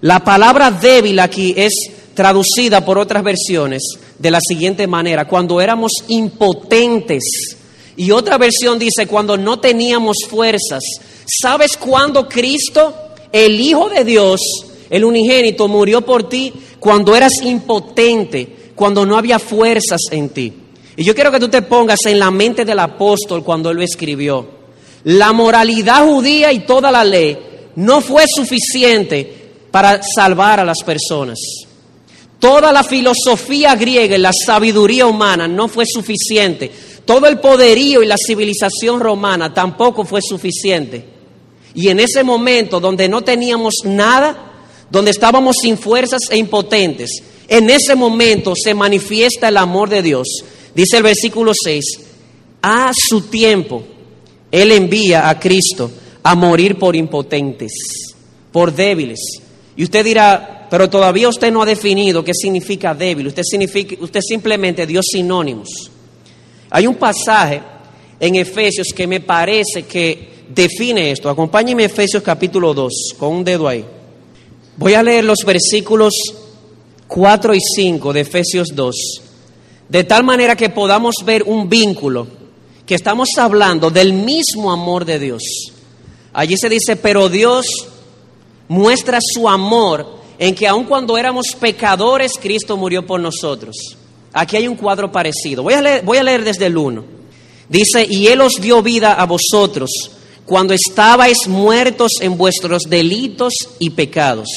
la 0.00 0.22
palabra 0.22 0.70
débil 0.70 1.18
aquí 1.18 1.54
es 1.56 1.72
traducida 2.14 2.84
por 2.84 2.98
otras 2.98 3.22
versiones 3.24 3.82
de 4.18 4.30
la 4.30 4.40
siguiente 4.40 4.86
manera, 4.86 5.26
cuando 5.26 5.60
éramos 5.60 5.92
impotentes. 6.08 7.22
Y 7.96 8.10
otra 8.10 8.38
versión 8.38 8.78
dice, 8.78 9.06
cuando 9.06 9.36
no 9.36 9.58
teníamos 9.58 10.18
fuerzas. 10.28 10.82
¿Sabes 11.26 11.76
cuándo 11.76 12.28
Cristo, 12.28 12.94
el 13.32 13.60
Hijo 13.60 13.88
de 13.88 14.04
Dios, 14.04 14.40
el 14.90 15.04
unigénito, 15.04 15.68
murió 15.68 16.02
por 16.02 16.28
ti? 16.28 16.52
Cuando 16.82 17.14
eras 17.14 17.34
impotente, 17.44 18.72
cuando 18.74 19.06
no 19.06 19.16
había 19.16 19.38
fuerzas 19.38 20.00
en 20.10 20.30
ti. 20.30 20.52
Y 20.96 21.04
yo 21.04 21.14
quiero 21.14 21.30
que 21.30 21.38
tú 21.38 21.48
te 21.48 21.62
pongas 21.62 22.00
en 22.06 22.18
la 22.18 22.32
mente 22.32 22.64
del 22.64 22.80
apóstol 22.80 23.44
cuando 23.44 23.70
él 23.70 23.76
lo 23.76 23.84
escribió. 23.84 24.44
La 25.04 25.32
moralidad 25.32 26.04
judía 26.04 26.52
y 26.52 26.66
toda 26.66 26.90
la 26.90 27.04
ley 27.04 27.38
no 27.76 28.00
fue 28.00 28.24
suficiente 28.26 29.52
para 29.70 30.00
salvar 30.02 30.58
a 30.58 30.64
las 30.64 30.82
personas. 30.82 31.38
Toda 32.40 32.72
la 32.72 32.82
filosofía 32.82 33.76
griega 33.76 34.16
y 34.16 34.20
la 34.20 34.32
sabiduría 34.32 35.06
humana 35.06 35.46
no 35.46 35.68
fue 35.68 35.84
suficiente. 35.86 36.68
Todo 37.04 37.28
el 37.28 37.38
poderío 37.38 38.02
y 38.02 38.06
la 38.06 38.16
civilización 38.16 38.98
romana 38.98 39.54
tampoco 39.54 40.04
fue 40.04 40.20
suficiente. 40.20 41.04
Y 41.76 41.90
en 41.90 42.00
ese 42.00 42.24
momento 42.24 42.80
donde 42.80 43.08
no 43.08 43.22
teníamos 43.22 43.74
nada, 43.84 44.51
donde 44.92 45.10
estábamos 45.10 45.56
sin 45.62 45.78
fuerzas 45.78 46.20
e 46.30 46.36
impotentes, 46.36 47.22
en 47.48 47.70
ese 47.70 47.94
momento 47.94 48.52
se 48.54 48.74
manifiesta 48.74 49.48
el 49.48 49.56
amor 49.56 49.88
de 49.88 50.02
Dios. 50.02 50.28
Dice 50.74 50.98
el 50.98 51.02
versículo 51.02 51.52
6, 51.54 51.84
a 52.60 52.92
su 52.94 53.22
tiempo 53.22 53.82
Él 54.50 54.70
envía 54.70 55.30
a 55.30 55.40
Cristo 55.40 55.90
a 56.22 56.34
morir 56.34 56.78
por 56.78 56.94
impotentes, 56.94 57.72
por 58.52 58.74
débiles. 58.74 59.18
Y 59.76 59.84
usted 59.84 60.04
dirá, 60.04 60.68
pero 60.70 60.90
todavía 60.90 61.30
usted 61.30 61.50
no 61.50 61.62
ha 61.62 61.66
definido 61.66 62.22
qué 62.22 62.34
significa 62.34 62.94
débil, 62.94 63.28
usted, 63.28 63.44
significa, 63.44 63.96
usted 63.98 64.20
simplemente 64.20 64.86
dio 64.86 65.00
sinónimos. 65.02 65.70
Hay 66.68 66.86
un 66.86 66.96
pasaje 66.96 67.62
en 68.20 68.34
Efesios 68.34 68.88
que 68.94 69.06
me 69.06 69.20
parece 69.20 69.84
que 69.84 70.44
define 70.50 71.12
esto. 71.12 71.30
Acompáñeme 71.30 71.84
a 71.84 71.86
Efesios 71.86 72.22
capítulo 72.22 72.74
2, 72.74 73.14
con 73.18 73.32
un 73.36 73.44
dedo 73.44 73.66
ahí. 73.66 73.82
Voy 74.76 74.94
a 74.94 75.02
leer 75.02 75.24
los 75.24 75.44
versículos 75.44 76.14
4 77.06 77.54
y 77.54 77.60
5 77.60 78.12
de 78.12 78.20
Efesios 78.20 78.68
2, 78.74 78.96
de 79.88 80.04
tal 80.04 80.24
manera 80.24 80.56
que 80.56 80.70
podamos 80.70 81.16
ver 81.24 81.42
un 81.42 81.68
vínculo, 81.68 82.26
que 82.86 82.94
estamos 82.94 83.28
hablando 83.36 83.90
del 83.90 84.14
mismo 84.14 84.72
amor 84.72 85.04
de 85.04 85.18
Dios. 85.18 85.42
Allí 86.32 86.56
se 86.56 86.70
dice, 86.70 86.96
pero 86.96 87.28
Dios 87.28 87.66
muestra 88.68 89.18
su 89.20 89.46
amor 89.46 90.20
en 90.38 90.54
que 90.54 90.66
aun 90.66 90.84
cuando 90.84 91.18
éramos 91.18 91.48
pecadores, 91.60 92.32
Cristo 92.40 92.76
murió 92.78 93.06
por 93.06 93.20
nosotros. 93.20 93.76
Aquí 94.32 94.56
hay 94.56 94.66
un 94.66 94.76
cuadro 94.76 95.12
parecido. 95.12 95.62
Voy 95.62 95.74
a 95.74 95.82
leer, 95.82 96.02
voy 96.02 96.16
a 96.16 96.22
leer 96.22 96.44
desde 96.44 96.66
el 96.66 96.78
1. 96.78 97.04
Dice, 97.68 98.06
y 98.08 98.28
Él 98.28 98.40
os 98.40 98.54
dio 98.54 98.82
vida 98.82 99.12
a 99.12 99.26
vosotros 99.26 99.90
cuando 100.46 100.74
estabais 100.74 101.46
muertos 101.46 102.12
en 102.20 102.36
vuestros 102.36 102.82
delitos 102.88 103.54
y 103.78 103.90
pecados. 103.90 104.48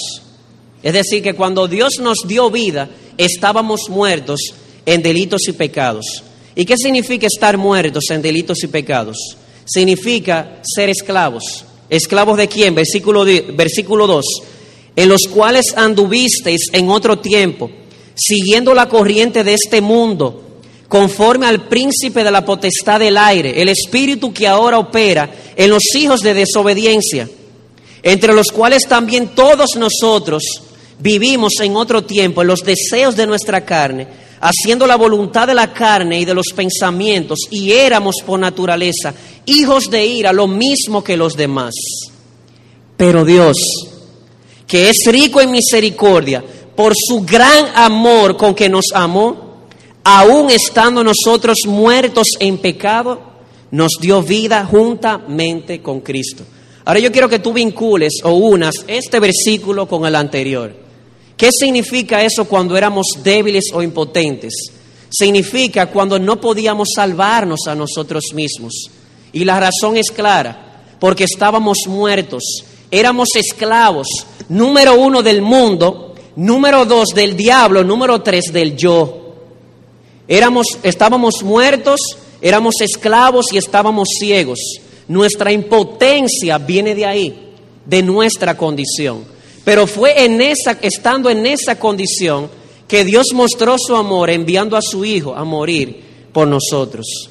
Es 0.81 0.93
decir, 0.93 1.23
que 1.23 1.33
cuando 1.33 1.67
Dios 1.67 1.99
nos 1.99 2.17
dio 2.27 2.49
vida, 2.51 2.89
estábamos 3.17 3.89
muertos 3.89 4.39
en 4.85 5.01
delitos 5.01 5.47
y 5.47 5.53
pecados. 5.53 6.23
¿Y 6.55 6.65
qué 6.65 6.77
significa 6.77 7.27
estar 7.27 7.57
muertos 7.57 8.05
en 8.09 8.21
delitos 8.21 8.63
y 8.63 8.67
pecados? 8.67 9.17
Significa 9.65 10.61
ser 10.63 10.89
esclavos. 10.89 11.65
¿Esclavos 11.89 12.37
de 12.37 12.47
quién? 12.47 12.73
Versículo, 12.75 13.25
versículo 13.25 14.07
2. 14.07 14.25
En 14.95 15.09
los 15.09 15.23
cuales 15.23 15.65
anduvisteis 15.75 16.67
en 16.71 16.89
otro 16.89 17.19
tiempo, 17.19 17.69
siguiendo 18.15 18.73
la 18.73 18.87
corriente 18.87 19.43
de 19.43 19.53
este 19.53 19.81
mundo 19.81 20.44
conforme 20.87 21.47
al 21.47 21.67
príncipe 21.67 22.23
de 22.23 22.31
la 22.31 22.45
potestad 22.45 22.99
del 22.99 23.17
aire, 23.17 23.61
el 23.61 23.69
espíritu 23.69 24.31
que 24.33 24.47
ahora 24.47 24.77
opera 24.77 25.29
en 25.55 25.69
los 25.69 25.83
hijos 25.95 26.21
de 26.21 26.33
desobediencia, 26.33 27.27
entre 28.03 28.33
los 28.33 28.47
cuales 28.47 28.87
también 28.87 29.29
todos 29.29 29.75
nosotros 29.75 30.43
vivimos 30.99 31.53
en 31.61 31.75
otro 31.75 32.03
tiempo 32.03 32.41
en 32.41 32.47
los 32.47 32.63
deseos 32.63 33.15
de 33.15 33.27
nuestra 33.27 33.65
carne, 33.65 34.07
haciendo 34.39 34.85
la 34.85 34.95
voluntad 34.95 35.47
de 35.47 35.55
la 35.55 35.73
carne 35.73 36.19
y 36.19 36.25
de 36.25 36.33
los 36.33 36.47
pensamientos, 36.55 37.39
y 37.49 37.71
éramos 37.71 38.17
por 38.25 38.39
naturaleza 38.39 39.13
hijos 39.45 39.89
de 39.89 40.05
ira, 40.05 40.33
lo 40.33 40.47
mismo 40.47 41.03
que 41.03 41.17
los 41.17 41.35
demás. 41.35 41.73
Pero 42.97 43.25
Dios, 43.25 43.57
que 44.67 44.89
es 44.89 44.97
rico 45.07 45.41
en 45.41 45.51
misericordia, 45.51 46.43
por 46.75 46.93
su 46.95 47.21
gran 47.21 47.71
amor 47.75 48.37
con 48.37 48.53
que 48.53 48.69
nos 48.69 48.85
amó, 48.93 49.44
aún 50.05 50.51
estando 50.51 51.03
nosotros 51.03 51.57
muertos 51.65 52.27
en 52.39 52.59
pecado, 52.59 53.19
nos 53.71 53.93
dio 53.99 54.21
vida 54.21 54.63
juntamente 54.63 55.81
con 55.81 55.99
Cristo. 56.01 56.43
Ahora 56.85 56.99
yo 56.99 57.11
quiero 57.11 57.27
que 57.27 57.39
tú 57.39 57.51
vincules 57.51 58.19
o 58.23 58.33
unas 58.33 58.75
este 58.87 59.19
versículo 59.19 59.87
con 59.87 60.05
el 60.05 60.15
anterior. 60.15 60.73
¿Qué 61.35 61.49
significa 61.51 62.23
eso 62.23 62.45
cuando 62.45 62.77
éramos 62.77 63.07
débiles 63.23 63.65
o 63.73 63.81
impotentes? 63.81 64.53
Significa 65.09 65.87
cuando 65.87 66.19
no 66.19 66.39
podíamos 66.39 66.89
salvarnos 66.95 67.61
a 67.67 67.73
nosotros 67.73 68.25
mismos. 68.35 68.73
Y 69.33 69.43
la 69.43 69.59
razón 69.59 69.97
es 69.97 70.11
clara, 70.11 70.83
porque 70.99 71.23
estábamos 71.23 71.79
muertos, 71.87 72.43
éramos 72.91 73.29
esclavos, 73.35 74.07
número 74.49 74.93
uno 74.93 75.23
del 75.23 75.41
mundo, 75.41 76.13
número 76.35 76.85
dos 76.85 77.07
del 77.15 77.35
diablo, 77.35 77.83
número 77.83 78.21
tres 78.21 78.53
del 78.53 78.77
yo. 78.77 79.24
Éramos, 80.27 80.67
estábamos 80.83 81.43
muertos, 81.43 81.99
éramos 82.41 82.75
esclavos 82.81 83.47
y 83.51 83.57
estábamos 83.57 84.09
ciegos. 84.19 84.59
Nuestra 85.07 85.51
impotencia 85.51 86.57
viene 86.57 86.95
de 86.95 87.05
ahí, 87.05 87.53
de 87.85 88.01
nuestra 88.01 88.57
condición. 88.57 89.23
Pero 89.63 89.87
fue 89.87 90.25
en 90.25 90.41
esa, 90.41 90.77
estando 90.81 91.29
en 91.29 91.45
esa 91.45 91.77
condición 91.79 92.49
que 92.87 93.03
Dios 93.03 93.27
mostró 93.33 93.77
su 93.77 93.95
amor 93.95 94.29
enviando 94.29 94.77
a 94.77 94.81
su 94.81 95.05
Hijo 95.05 95.35
a 95.35 95.43
morir 95.43 96.03
por 96.31 96.47
nosotros. 96.47 97.29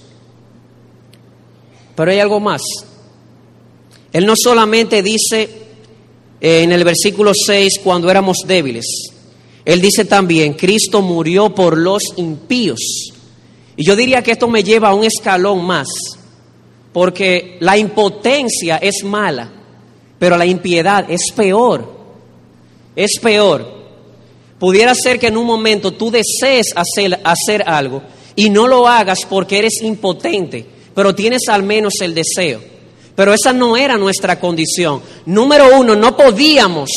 Pero 1.94 2.10
hay 2.10 2.18
algo 2.18 2.40
más. 2.40 2.62
Él 4.12 4.26
no 4.26 4.34
solamente 4.36 5.02
dice 5.02 5.48
eh, 6.40 6.62
en 6.62 6.72
el 6.72 6.84
versículo 6.84 7.32
6 7.34 7.80
cuando 7.82 8.10
éramos 8.10 8.38
débiles, 8.46 9.13
él 9.64 9.80
dice 9.80 10.04
también, 10.04 10.52
Cristo 10.54 11.00
murió 11.00 11.54
por 11.54 11.78
los 11.78 12.02
impíos. 12.16 13.12
Y 13.76 13.84
yo 13.84 13.96
diría 13.96 14.22
que 14.22 14.32
esto 14.32 14.48
me 14.48 14.62
lleva 14.62 14.90
a 14.90 14.94
un 14.94 15.04
escalón 15.04 15.64
más, 15.64 15.88
porque 16.92 17.56
la 17.60 17.76
impotencia 17.76 18.76
es 18.76 19.02
mala, 19.04 19.50
pero 20.18 20.36
la 20.36 20.46
impiedad 20.46 21.10
es 21.10 21.32
peor. 21.34 21.92
Es 22.94 23.18
peor. 23.20 23.72
Pudiera 24.58 24.94
ser 24.94 25.18
que 25.18 25.26
en 25.28 25.36
un 25.36 25.46
momento 25.46 25.92
tú 25.92 26.10
desees 26.10 26.72
hacer, 26.76 27.20
hacer 27.24 27.64
algo 27.66 28.02
y 28.36 28.50
no 28.50 28.68
lo 28.68 28.86
hagas 28.86 29.20
porque 29.28 29.58
eres 29.58 29.82
impotente, 29.82 30.64
pero 30.94 31.14
tienes 31.14 31.48
al 31.48 31.62
menos 31.62 31.94
el 32.00 32.14
deseo. 32.14 32.60
Pero 33.16 33.32
esa 33.32 33.52
no 33.52 33.76
era 33.76 33.96
nuestra 33.96 34.38
condición. 34.38 35.00
Número 35.26 35.78
uno, 35.78 35.96
no 35.96 36.16
podíamos 36.16 36.90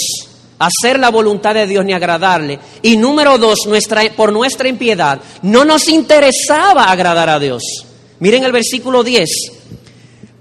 hacer 0.60 1.00
la 1.00 1.10
voluntad 1.10 1.54
de 1.54 1.68
Dios 1.68 1.86
ni 1.86 1.94
agradarle. 1.94 2.60
Y 2.82 2.98
número 2.98 3.38
dos, 3.38 3.60
nuestra, 3.68 4.02
por 4.16 4.32
nuestra 4.32 4.68
impiedad, 4.68 5.20
no 5.42 5.66
nos 5.66 5.88
interesaba 5.88 6.86
agradar 6.86 7.30
a 7.30 7.40
Dios. 7.40 7.64
Miren 8.20 8.44
el 8.44 8.52
versículo 8.52 9.04
10. 9.04 9.30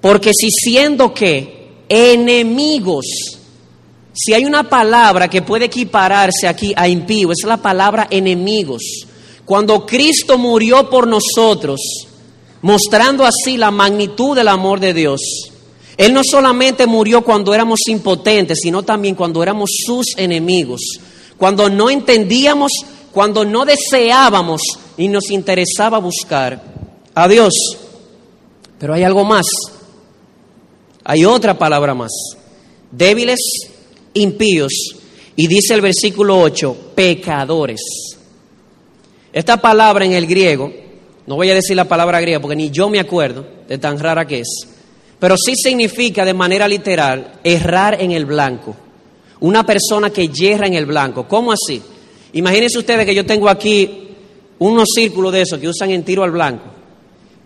Porque 0.00 0.32
si 0.38 0.50
siendo 0.50 1.12
que 1.12 1.84
enemigos, 1.88 3.06
si 4.12 4.32
hay 4.32 4.44
una 4.44 4.68
palabra 4.68 5.28
que 5.28 5.42
puede 5.42 5.66
equipararse 5.66 6.48
aquí 6.48 6.72
a 6.76 6.88
impío, 6.88 7.32
es 7.32 7.44
la 7.44 7.58
palabra 7.58 8.06
enemigos. 8.10 8.82
Cuando 9.44 9.86
Cristo 9.86 10.38
murió 10.38 10.88
por 10.90 11.06
nosotros, 11.06 11.80
mostrando 12.62 13.24
así 13.24 13.56
la 13.56 13.70
magnitud 13.70 14.34
del 14.34 14.48
amor 14.48 14.80
de 14.80 14.94
Dios, 14.94 15.20
él 15.96 16.12
no 16.12 16.22
solamente 16.22 16.86
murió 16.86 17.22
cuando 17.22 17.54
éramos 17.54 17.80
impotentes, 17.88 18.58
sino 18.60 18.82
también 18.82 19.14
cuando 19.14 19.42
éramos 19.42 19.70
sus 19.84 20.06
enemigos, 20.16 20.80
cuando 21.38 21.70
no 21.70 21.88
entendíamos, 21.88 22.72
cuando 23.12 23.44
no 23.44 23.64
deseábamos 23.64 24.60
y 24.98 25.08
nos 25.08 25.30
interesaba 25.30 25.98
buscar 25.98 26.62
a 27.14 27.28
Dios. 27.28 27.54
Pero 28.78 28.92
hay 28.92 29.04
algo 29.04 29.24
más, 29.24 29.46
hay 31.02 31.24
otra 31.24 31.58
palabra 31.58 31.94
más, 31.94 32.12
débiles, 32.90 33.40
impíos, 34.12 34.72
y 35.34 35.46
dice 35.46 35.74
el 35.74 35.80
versículo 35.80 36.38
8, 36.40 36.92
pecadores. 36.94 37.80
Esta 39.32 39.58
palabra 39.58 40.04
en 40.04 40.12
el 40.12 40.26
griego, 40.26 40.72
no 41.26 41.36
voy 41.36 41.50
a 41.50 41.54
decir 41.54 41.76
la 41.76 41.84
palabra 41.86 42.20
griega 42.20 42.40
porque 42.40 42.56
ni 42.56 42.70
yo 42.70 42.90
me 42.90 43.00
acuerdo 43.00 43.46
de 43.66 43.78
tan 43.78 43.98
rara 43.98 44.26
que 44.26 44.40
es, 44.40 44.75
pero 45.18 45.36
sí 45.36 45.54
significa 45.56 46.24
de 46.24 46.34
manera 46.34 46.68
literal 46.68 47.40
errar 47.42 48.00
en 48.00 48.12
el 48.12 48.26
blanco. 48.26 48.74
Una 49.40 49.64
persona 49.64 50.10
que 50.10 50.28
yerra 50.28 50.66
en 50.66 50.74
el 50.74 50.86
blanco. 50.86 51.26
¿Cómo 51.28 51.52
así? 51.52 51.82
Imagínense 52.32 52.78
ustedes 52.78 53.04
que 53.04 53.14
yo 53.14 53.24
tengo 53.24 53.48
aquí 53.48 54.08
unos 54.58 54.88
círculos 54.94 55.32
de 55.32 55.42
esos 55.42 55.58
que 55.58 55.68
usan 55.68 55.90
en 55.90 56.04
tiro 56.04 56.22
al 56.22 56.30
blanco. 56.30 56.64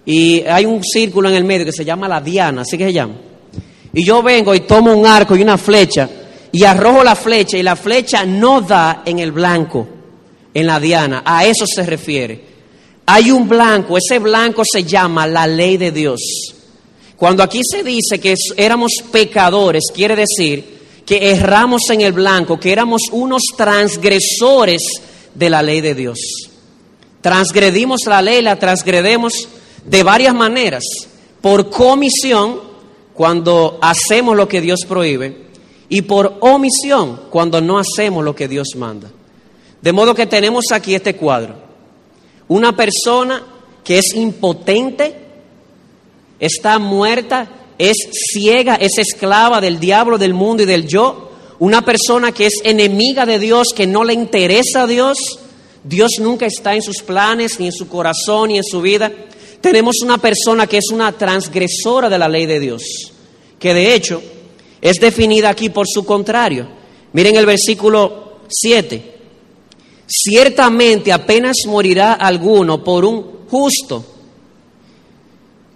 Y 0.04 0.40
hay 0.42 0.66
un 0.66 0.82
círculo 0.82 1.28
en 1.28 1.36
el 1.36 1.44
medio 1.44 1.64
que 1.64 1.72
se 1.72 1.84
llama 1.84 2.08
la 2.08 2.20
diana, 2.20 2.62
así 2.62 2.76
que 2.76 2.86
se 2.86 2.92
llama. 2.92 3.14
Y 3.92 4.04
yo 4.04 4.22
vengo 4.22 4.54
y 4.54 4.60
tomo 4.60 4.92
un 4.92 5.06
arco 5.06 5.36
y 5.36 5.42
una 5.42 5.58
flecha 5.58 6.08
y 6.52 6.64
arrojo 6.64 7.04
la 7.04 7.14
flecha 7.14 7.56
y 7.58 7.62
la 7.62 7.76
flecha 7.76 8.24
no 8.24 8.60
da 8.60 9.02
en 9.04 9.18
el 9.18 9.32
blanco, 9.32 9.86
en 10.52 10.66
la 10.66 10.80
diana. 10.80 11.22
A 11.24 11.44
eso 11.44 11.64
se 11.66 11.84
refiere. 11.84 12.50
Hay 13.06 13.30
un 13.30 13.48
blanco, 13.48 13.96
ese 13.96 14.18
blanco 14.18 14.62
se 14.70 14.84
llama 14.84 15.26
la 15.26 15.46
ley 15.46 15.76
de 15.76 15.90
Dios. 15.90 16.20
Cuando 17.20 17.42
aquí 17.42 17.60
se 17.70 17.84
dice 17.84 18.18
que 18.18 18.34
éramos 18.56 18.92
pecadores, 19.12 19.84
quiere 19.92 20.16
decir 20.16 20.80
que 21.04 21.32
erramos 21.32 21.82
en 21.90 22.00
el 22.00 22.14
blanco, 22.14 22.58
que 22.58 22.72
éramos 22.72 23.02
unos 23.12 23.42
transgresores 23.58 24.80
de 25.34 25.50
la 25.50 25.62
ley 25.62 25.82
de 25.82 25.94
Dios. 25.94 26.18
Transgredimos 27.20 28.06
la 28.06 28.22
ley, 28.22 28.40
la 28.40 28.58
transgredemos 28.58 29.50
de 29.84 30.02
varias 30.02 30.34
maneras. 30.34 30.82
Por 31.42 31.68
comisión, 31.68 32.58
cuando 33.12 33.78
hacemos 33.82 34.34
lo 34.34 34.48
que 34.48 34.62
Dios 34.62 34.86
prohíbe, 34.88 35.50
y 35.90 36.00
por 36.00 36.38
omisión, 36.40 37.20
cuando 37.28 37.60
no 37.60 37.78
hacemos 37.78 38.24
lo 38.24 38.34
que 38.34 38.48
Dios 38.48 38.68
manda. 38.76 39.10
De 39.82 39.92
modo 39.92 40.14
que 40.14 40.24
tenemos 40.24 40.72
aquí 40.72 40.94
este 40.94 41.16
cuadro. 41.16 41.54
Una 42.48 42.74
persona 42.74 43.42
que 43.84 43.98
es 43.98 44.14
impotente, 44.14 45.29
está 46.40 46.78
muerta, 46.78 47.48
es 47.78 47.96
ciega, 48.32 48.74
es 48.74 48.98
esclava 48.98 49.60
del 49.60 49.78
diablo, 49.78 50.18
del 50.18 50.34
mundo 50.34 50.62
y 50.62 50.66
del 50.66 50.88
yo. 50.88 51.30
Una 51.58 51.84
persona 51.84 52.32
que 52.32 52.46
es 52.46 52.54
enemiga 52.64 53.26
de 53.26 53.38
Dios, 53.38 53.68
que 53.74 53.86
no 53.86 54.02
le 54.02 54.14
interesa 54.14 54.82
a 54.82 54.86
Dios. 54.86 55.18
Dios 55.84 56.12
nunca 56.20 56.46
está 56.46 56.74
en 56.74 56.82
sus 56.82 57.02
planes, 57.02 57.60
ni 57.60 57.66
en 57.66 57.72
su 57.72 57.88
corazón, 57.88 58.48
ni 58.48 58.56
en 58.56 58.64
su 58.64 58.80
vida. 58.80 59.12
Tenemos 59.60 60.00
una 60.02 60.18
persona 60.18 60.66
que 60.66 60.78
es 60.78 60.90
una 60.90 61.12
transgresora 61.12 62.08
de 62.08 62.18
la 62.18 62.28
ley 62.28 62.46
de 62.46 62.60
Dios, 62.60 62.82
que 63.58 63.74
de 63.74 63.94
hecho 63.94 64.22
es 64.80 64.96
definida 64.96 65.50
aquí 65.50 65.68
por 65.68 65.86
su 65.86 66.04
contrario. 66.04 66.66
Miren 67.12 67.36
el 67.36 67.46
versículo 67.46 68.38
7. 68.48 69.18
Ciertamente 70.06 71.12
apenas 71.12 71.56
morirá 71.66 72.14
alguno 72.14 72.82
por 72.82 73.04
un 73.04 73.46
justo. 73.48 74.04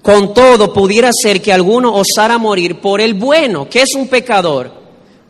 Con 0.04 0.34
todo, 0.34 0.70
pudiera 0.70 1.08
ser 1.14 1.40
que 1.40 1.50
alguno 1.50 1.94
osara 1.94 2.36
morir 2.36 2.78
por 2.78 3.00
el 3.00 3.14
bueno, 3.14 3.70
que 3.70 3.80
es 3.80 3.94
un 3.94 4.06
pecador. 4.06 4.70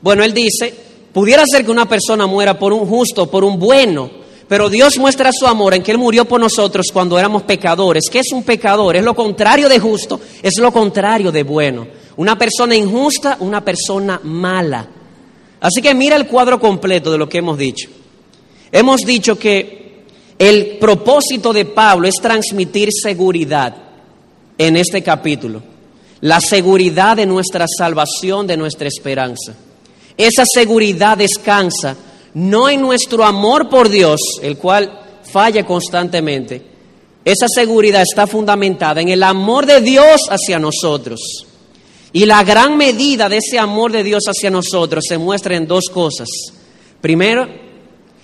Bueno, 0.01 0.25
él 0.25 0.35
dice, 0.35 0.75
pudiera 1.13 1.45
ser 1.47 1.65
que 1.65 1.71
una 1.71 1.89
persona 1.89 2.27
muera 2.27 2.59
por 2.59 2.73
un 2.73 2.85
justo, 2.85 3.31
por 3.31 3.45
un 3.45 3.57
bueno, 3.57 4.11
pero 4.49 4.69
Dios 4.69 4.99
muestra 4.99 5.31
su 5.33 5.47
amor 5.47 5.75
en 5.75 5.83
que 5.85 5.93
Él 5.93 5.99
murió 5.99 6.25
por 6.25 6.41
nosotros 6.41 6.87
cuando 6.93 7.17
éramos 7.17 7.45
pecadores. 7.45 8.09
¿Qué 8.11 8.19
es 8.19 8.33
un 8.33 8.43
pecador? 8.43 8.97
Es 8.97 9.05
lo 9.05 9.15
contrario 9.15 9.69
de 9.69 9.79
justo, 9.79 10.21
es 10.43 10.59
lo 10.59 10.73
contrario 10.73 11.31
de 11.31 11.45
bueno. 11.45 11.87
Una 12.17 12.37
persona 12.37 12.75
injusta, 12.75 13.37
una 13.39 13.65
persona 13.65 14.21
mala. 14.25 14.89
Así 15.61 15.81
que 15.83 15.95
mira 15.95 16.17
el 16.17 16.27
cuadro 16.27 16.59
completo 16.59 17.13
de 17.13 17.19
lo 17.19 17.29
que 17.29 17.39
hemos 17.39 17.57
dicho. 17.57 17.89
Hemos 18.73 19.03
dicho 19.03 19.39
que 19.39 20.03
el 20.37 20.79
propósito 20.81 21.53
de 21.53 21.65
Pablo 21.65 22.09
es 22.09 22.17
transmitir 22.17 22.89
seguridad 22.93 23.84
en 24.59 24.77
este 24.77 25.03
capítulo. 25.03 25.62
La 26.21 26.40
seguridad 26.40 27.17
de 27.17 27.27
nuestra 27.27 27.67
salvación, 27.67 28.47
de 28.47 28.57
nuestra 28.57 28.88
esperanza. 28.88 29.55
Esa 30.17 30.45
seguridad 30.47 31.19
descansa 31.19 31.97
no 32.35 32.69
en 32.69 32.81
nuestro 32.81 33.25
amor 33.25 33.69
por 33.69 33.88
Dios, 33.88 34.21
el 34.43 34.59
cual 34.59 35.01
falla 35.23 35.64
constantemente. 35.64 36.62
Esa 37.25 37.47
seguridad 37.49 38.03
está 38.03 38.27
fundamentada 38.27 39.01
en 39.01 39.09
el 39.09 39.23
amor 39.23 39.67
de 39.67 39.81
Dios 39.81 40.23
hacia 40.29 40.59
nosotros. 40.59 41.47
Y 42.12 42.27
la 42.27 42.45
gran 42.45 42.77
medida 42.77 43.29
de 43.29 43.38
ese 43.38 43.59
amor 43.59 43.90
de 43.90 44.05
Dios 44.05 44.25
hacia 44.29 44.51
nosotros 44.51 45.05
se 45.09 45.19
muestra 45.19 45.57
en 45.57 45.67
dos 45.67 45.87
cosas. 45.93 46.29
Primero, 47.01 47.49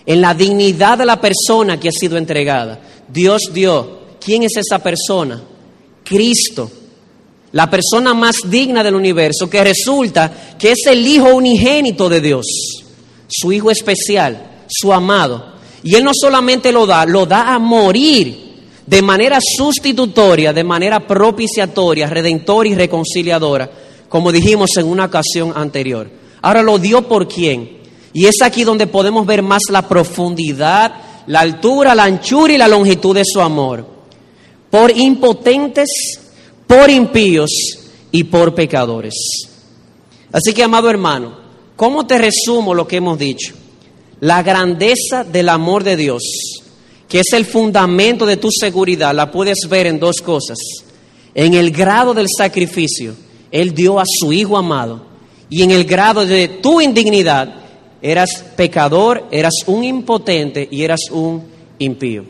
en 0.07 0.21
la 0.21 0.35
dignidad 0.35 0.99
de 0.99 1.07
la 1.07 1.21
persona 1.21 1.79
que 1.79 1.88
ha 1.88 1.93
sido 1.93 2.16
entregada. 2.16 2.81
Dios 3.09 3.51
dio. 3.53 4.01
¿Quién 4.21 4.43
es 4.43 4.57
esa 4.57 4.79
persona? 4.79 5.43
Cristo. 6.11 6.68
La 7.53 7.70
persona 7.70 8.14
más 8.14 8.37
digna 8.46 8.83
del 8.83 8.96
universo, 8.96 9.49
que 9.49 9.62
resulta 9.62 10.57
que 10.59 10.73
es 10.73 10.87
el 10.87 11.07
Hijo 11.07 11.35
unigénito 11.35 12.09
de 12.09 12.20
Dios, 12.20 12.46
su 13.29 13.53
Hijo 13.53 13.70
especial, 13.70 14.64
su 14.68 14.92
amado. 14.92 15.55
Y 15.85 15.94
Él 15.94 16.03
no 16.03 16.11
solamente 16.12 16.73
lo 16.73 16.85
da, 16.85 17.07
lo 17.07 17.27
da 17.27 17.55
a 17.55 17.61
morir 17.61 18.51
de 18.87 19.03
manera 19.03 19.38
sustitutoria, 19.40 20.53
de 20.53 20.64
manera 20.64 21.07
propiciatoria, 21.07 22.09
redentora 22.09 22.68
y 22.68 22.75
reconciliadora, 22.75 23.70
como 24.09 24.33
dijimos 24.33 24.70
en 24.79 24.87
una 24.87 25.05
ocasión 25.05 25.53
anterior. 25.55 26.11
Ahora 26.42 26.62
lo 26.62 26.79
dio 26.79 27.07
por 27.07 27.29
quién. 27.29 27.79
Y 28.12 28.27
es 28.27 28.42
aquí 28.42 28.64
donde 28.64 28.88
podemos 28.88 29.25
ver 29.27 29.42
más 29.42 29.62
la 29.70 29.87
profundidad, 29.88 30.92
la 31.29 31.40
altura, 31.40 31.94
la 31.94 32.05
anchura 32.05 32.53
y 32.53 32.59
la 32.59 32.66
longitud 32.66 33.14
de 33.14 33.23
su 33.25 33.40
amor. 33.40 34.00
Por 34.71 34.97
impotentes, 34.97 35.89
por 36.67 36.89
impíos 36.91 37.51
y 38.13 38.25
por 38.25 38.55
pecadores. 38.55 39.15
Así 40.33 40.53
que, 40.53 40.63
amado 40.63 40.89
hermano, 40.89 41.37
¿cómo 41.77 42.07
te 42.07 42.19
resumo 42.19 42.75
lo 42.75 42.87
que 42.87 42.97
hemos 42.97 43.19
dicho? 43.19 43.55
La 44.21 44.43
grandeza 44.43 45.25
del 45.25 45.49
amor 45.49 45.83
de 45.83 45.97
Dios 45.97 46.23
que 47.11 47.19
es 47.19 47.33
el 47.33 47.45
fundamento 47.45 48.25
de 48.25 48.37
tu 48.37 48.51
seguridad, 48.53 49.13
la 49.13 49.33
puedes 49.33 49.59
ver 49.69 49.89
en 49.89 49.99
dos 49.99 50.23
cosas. 50.23 50.57
En 51.35 51.55
el 51.55 51.73
grado 51.73 52.15
del 52.15 52.29
sacrificio, 52.29 53.17
Él 53.51 53.75
dio 53.75 53.99
a 53.99 54.05
su 54.07 54.33
Hijo 54.33 54.57
amado. 54.57 55.03
Y 55.51 55.65
en 55.65 55.73
el 55.73 55.85
grado 55.85 56.25
de 56.25 56.47
tu 56.47 56.81
indignidad, 56.81 57.53
eras 58.01 58.45
pecador, 58.57 59.27
eras 59.33 59.55
un 59.67 59.83
impotente 59.83 60.69
y 60.71 60.85
eras 60.85 61.01
un 61.11 61.43
impío. 61.81 62.25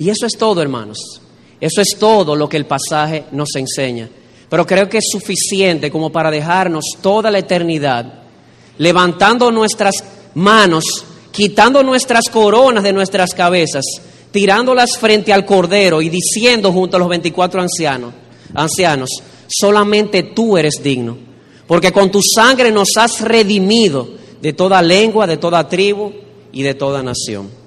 Y 0.00 0.10
eso 0.10 0.26
es 0.26 0.32
todo, 0.36 0.60
hermanos. 0.60 1.20
Eso 1.60 1.80
es 1.80 1.96
todo 1.96 2.34
lo 2.34 2.48
que 2.48 2.56
el 2.56 2.66
pasaje 2.66 3.26
nos 3.30 3.54
enseña. 3.54 4.08
Pero 4.48 4.66
creo 4.66 4.88
que 4.88 4.98
es 4.98 5.04
suficiente 5.12 5.92
como 5.92 6.10
para 6.10 6.32
dejarnos 6.32 6.84
toda 7.00 7.30
la 7.30 7.38
eternidad 7.38 8.14
levantando 8.78 9.52
nuestras 9.52 10.02
manos 10.34 11.04
quitando 11.30 11.82
nuestras 11.82 12.24
coronas 12.30 12.82
de 12.82 12.92
nuestras 12.92 13.34
cabezas, 13.34 13.84
tirándolas 14.30 14.98
frente 14.98 15.32
al 15.32 15.44
Cordero 15.44 16.02
y 16.02 16.08
diciendo 16.08 16.72
junto 16.72 16.96
a 16.96 17.00
los 17.00 17.08
24 17.08 17.62
ancianos, 17.62 18.12
ancianos, 18.54 19.10
solamente 19.48 20.22
tú 20.22 20.56
eres 20.56 20.82
digno, 20.82 21.16
porque 21.66 21.92
con 21.92 22.10
tu 22.10 22.20
sangre 22.22 22.70
nos 22.70 22.88
has 22.96 23.20
redimido 23.20 24.08
de 24.40 24.52
toda 24.52 24.82
lengua, 24.82 25.26
de 25.26 25.36
toda 25.36 25.68
tribu 25.68 26.12
y 26.52 26.62
de 26.62 26.74
toda 26.74 27.02
nación. 27.02 27.59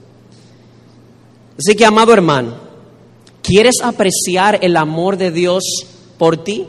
Así 1.58 1.76
que, 1.76 1.86
amado 1.86 2.14
hermano, 2.14 2.56
¿quieres 3.42 3.76
apreciar 3.84 4.60
el 4.62 4.78
amor 4.78 5.18
de 5.18 5.32
Dios 5.32 5.64
por 6.18 6.44
ti? 6.44 6.66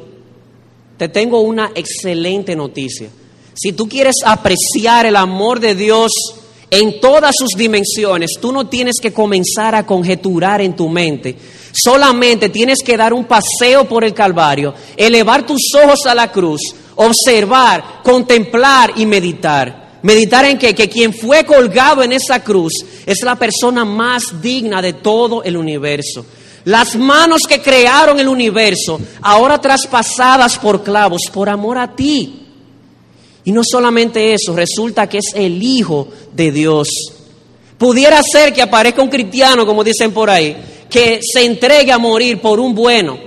Te 0.97 1.09
tengo 1.09 1.40
una 1.40 1.70
excelente 1.75 2.55
noticia. 2.55 3.09
Si 3.55 3.73
tú 3.73 3.88
quieres 3.88 4.16
apreciar 4.25 5.07
el 5.07 5.16
amor 5.16 5.61
de 5.61 5.75
Dios 5.75 6.12
en 6.75 7.01
todas 7.01 7.35
sus 7.38 7.51
dimensiones. 7.57 8.33
Tú 8.40 8.51
no 8.51 8.66
tienes 8.66 8.97
que 9.01 9.12
comenzar 9.12 9.77
a 9.77 9.87
conjeturar 9.87 10.61
en 10.61 10.75
tu 10.75 10.88
mente. 10.88 11.37
Solamente 11.73 12.49
tienes 12.49 12.79
que 12.85 12.97
dar 12.97 13.12
un 13.12 13.27
paseo 13.27 13.88
por 13.88 14.03
el 14.03 14.12
Calvario, 14.12 14.75
elevar 14.97 15.47
tus 15.47 15.61
ojos 15.75 16.01
a 16.07 16.14
la 16.14 16.33
cruz, 16.33 16.61
observar, 16.97 18.03
contemplar 18.03 18.92
y 18.97 19.07
meditar. 19.07 19.84
Meditar 20.05 20.45
en 20.45 20.59
que, 20.59 20.75
que 20.75 20.87
quien 20.87 21.14
fue 21.14 21.47
colgado 21.47 22.03
en 22.03 22.12
esa 22.12 22.45
cruz 22.45 22.75
es 23.07 23.23
la 23.23 23.37
persona 23.37 23.87
más 23.87 24.43
digna 24.43 24.83
de 24.83 24.93
todo 24.93 25.43
el 25.43 25.57
universo. 25.57 26.27
Las 26.67 26.95
manos 26.95 27.45
que 27.49 27.62
crearon 27.62 28.21
el 28.21 28.29
universo, 28.29 29.01
ahora 29.23 29.59
traspasadas 29.59 30.59
por 30.59 30.85
clavos, 30.85 31.23
por 31.33 31.49
amor 31.49 31.79
a 31.79 31.97
ti. 31.97 32.43
Y 33.45 33.53
no 33.53 33.62
solamente 33.64 34.35
eso, 34.35 34.55
resulta 34.55 35.09
que 35.09 35.19
es 35.19 35.33
el 35.35 35.62
Hijo 35.62 36.09
de 36.35 36.53
Dios. 36.53 36.88
Pudiera 37.79 38.23
ser 38.23 38.53
que 38.53 38.61
aparezca 38.61 39.01
un 39.01 39.09
cristiano, 39.09 39.64
como 39.64 39.83
dicen 39.83 40.12
por 40.12 40.29
ahí, 40.29 40.55
que 40.90 41.21
se 41.23 41.47
entregue 41.47 41.93
a 41.93 41.97
morir 41.97 42.43
por 42.43 42.61
un 42.61 42.75
bueno. 42.75 43.19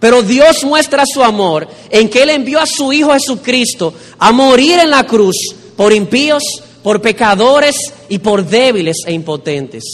Pero 0.00 0.22
Dios 0.22 0.64
muestra 0.64 1.04
su 1.04 1.22
amor 1.22 1.68
en 1.90 2.08
que 2.08 2.22
Él 2.22 2.30
envió 2.30 2.58
a 2.58 2.66
su 2.66 2.90
Hijo 2.90 3.12
Jesucristo 3.12 3.92
a 4.18 4.32
morir 4.32 4.78
en 4.78 4.88
la 4.88 5.04
cruz 5.06 5.36
por 5.76 5.92
impíos, 5.92 6.42
por 6.82 7.00
pecadores 7.02 7.76
y 8.08 8.18
por 8.18 8.44
débiles 8.44 8.96
e 9.06 9.12
impotentes. 9.12 9.84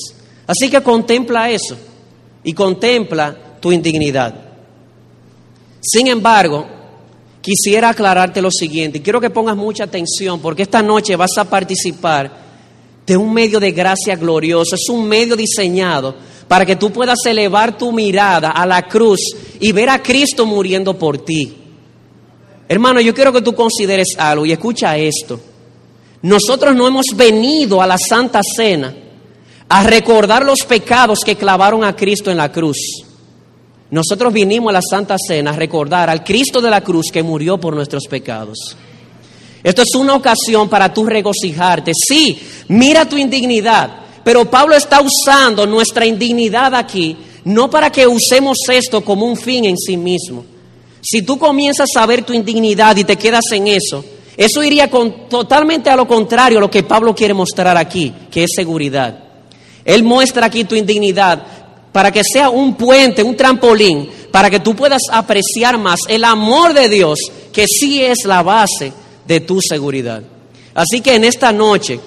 Así 0.47 0.71
que 0.71 0.83
contempla 0.83 1.51
eso 1.51 1.77
y 2.45 2.53
contempla 2.53 3.59
tu 3.61 3.73
indignidad. 3.73 4.35
Sin 5.81 6.07
embargo, 6.07 6.67
quisiera 7.41 7.91
aclararte 7.91 8.41
lo 8.41 8.51
siguiente. 8.51 9.03
Quiero 9.03 9.21
que 9.21 9.31
pongas 9.31 9.57
mucha 9.57 9.85
atención 9.85 10.41
porque 10.41 10.63
esta 10.63 10.83
noche 10.83 11.17
vas 11.17 11.37
a 11.39 11.45
participar 11.45 12.43
de 13.07 13.17
un 13.17 13.33
medio 13.33 13.59
de 13.59 13.73
gracia 13.73 14.15
glorioso, 14.15 14.77
es 14.77 14.89
un 14.89 15.09
medio 15.09 15.35
diseñado 15.35 16.15
para 16.47 16.65
que 16.65 16.77
tú 16.77 16.93
puedas 16.93 17.19
elevar 17.27 17.77
tu 17.77 17.93
mirada 17.93 18.51
a 18.51 18.65
la 18.67 18.83
cruz 18.83 19.21
y 19.59 19.73
ver 19.73 19.89
a 19.89 20.03
Cristo 20.03 20.47
muriendo 20.47 20.97
por 20.97 21.19
ti. 21.19 21.57
Hermano, 22.69 23.01
yo 23.01 23.15
quiero 23.15 23.33
que 23.33 23.43
tú 23.43 23.55
consideres 23.55 24.15
algo 24.19 24.47
y 24.47 24.53
escucha 24.53 24.97
esto. 24.97 25.41
Nosotros 26.23 26.75
no 26.75 26.87
hemos 26.87 27.07
venido 27.15 27.83
a 27.83 27.87
la 27.87 27.97
Santa 27.99 28.41
Cena 28.43 28.95
a 29.69 29.83
recordar 29.85 30.45
los 30.45 30.65
pecados 30.65 31.21
que 31.25 31.37
clavaron 31.37 31.85
a 31.85 31.97
Cristo 31.97 32.31
en 32.31 32.37
la 32.37 32.53
cruz. 32.53 32.79
Nosotros 33.91 34.33
vinimos 34.33 34.71
a 34.71 34.75
la 34.75 34.83
Santa 34.83 35.17
Cena 35.19 35.51
a 35.51 35.57
recordar 35.57 36.09
al 36.09 36.25
Cristo 36.25 36.61
de 36.61 36.71
la 36.71 36.81
cruz 36.83 37.07
que 37.13 37.23
murió 37.23 37.59
por 37.59 37.75
nuestros 37.75 38.07
pecados. 38.09 38.77
Esto 39.63 39.83
es 39.83 39.95
una 39.95 40.15
ocasión 40.15 40.69
para 40.69 40.93
tú 40.93 41.05
regocijarte. 41.05 41.93
Sí, 41.95 42.39
mira 42.69 43.09
tu 43.09 43.17
indignidad, 43.17 43.91
pero 44.25 44.51
Pablo 44.51 44.75
está 44.75 45.01
usando 45.01 45.67
nuestra 45.67 46.07
indignidad 46.07 46.75
aquí 46.75 47.17
no 47.45 47.69
para 47.69 47.91
que 47.91 48.07
usemos 48.07 48.59
esto 48.71 49.05
como 49.05 49.27
un 49.27 49.37
fin 49.37 49.65
en 49.65 49.77
sí 49.77 49.97
mismo. 49.97 50.45
Si 51.01 51.23
tú 51.23 51.39
comienzas 51.39 51.89
a 51.97 52.07
ver 52.07 52.25
tu 52.25 52.33
indignidad 52.33 52.97
y 52.97 53.05
te 53.05 53.17
quedas 53.17 53.45
en 53.53 53.67
eso, 53.67 54.05
eso 54.37 54.63
iría 54.63 54.89
con, 54.89 55.29
totalmente 55.29 55.91
a 55.91 55.97
lo 55.97 56.09
contrario 56.09 56.59
a 56.59 56.61
lo 56.63 56.71
que 56.71 56.83
Pablo 56.83 57.15
quiere 57.15 57.35
mostrar 57.35 57.77
aquí, 57.77 58.13
que 58.31 58.45
es 58.45 58.51
seguridad. 58.55 59.19
Él 59.85 60.03
muestra 60.03 60.47
aquí 60.47 60.65
tu 60.65 60.75
indignidad 60.75 61.45
para 61.93 62.11
que 62.11 62.23
sea 62.25 62.49
un 62.49 62.75
puente, 62.75 63.23
un 63.23 63.37
trampolín, 63.37 64.09
para 64.31 64.49
que 64.49 64.61
tú 64.61 64.75
puedas 64.75 65.03
apreciar 65.11 65.79
más 65.79 66.01
el 66.09 66.25
amor 66.25 66.73
de 66.73 66.89
Dios, 66.89 67.19
que 67.53 67.67
sí 67.67 68.03
es 68.03 68.25
la 68.25 68.43
base 68.43 68.93
de 69.27 69.41
tu 69.41 69.61
seguridad. 69.61 70.23
Así 70.75 71.03
que 71.03 71.15
en 71.15 71.25
esta 71.25 71.53
noche, 71.53 72.01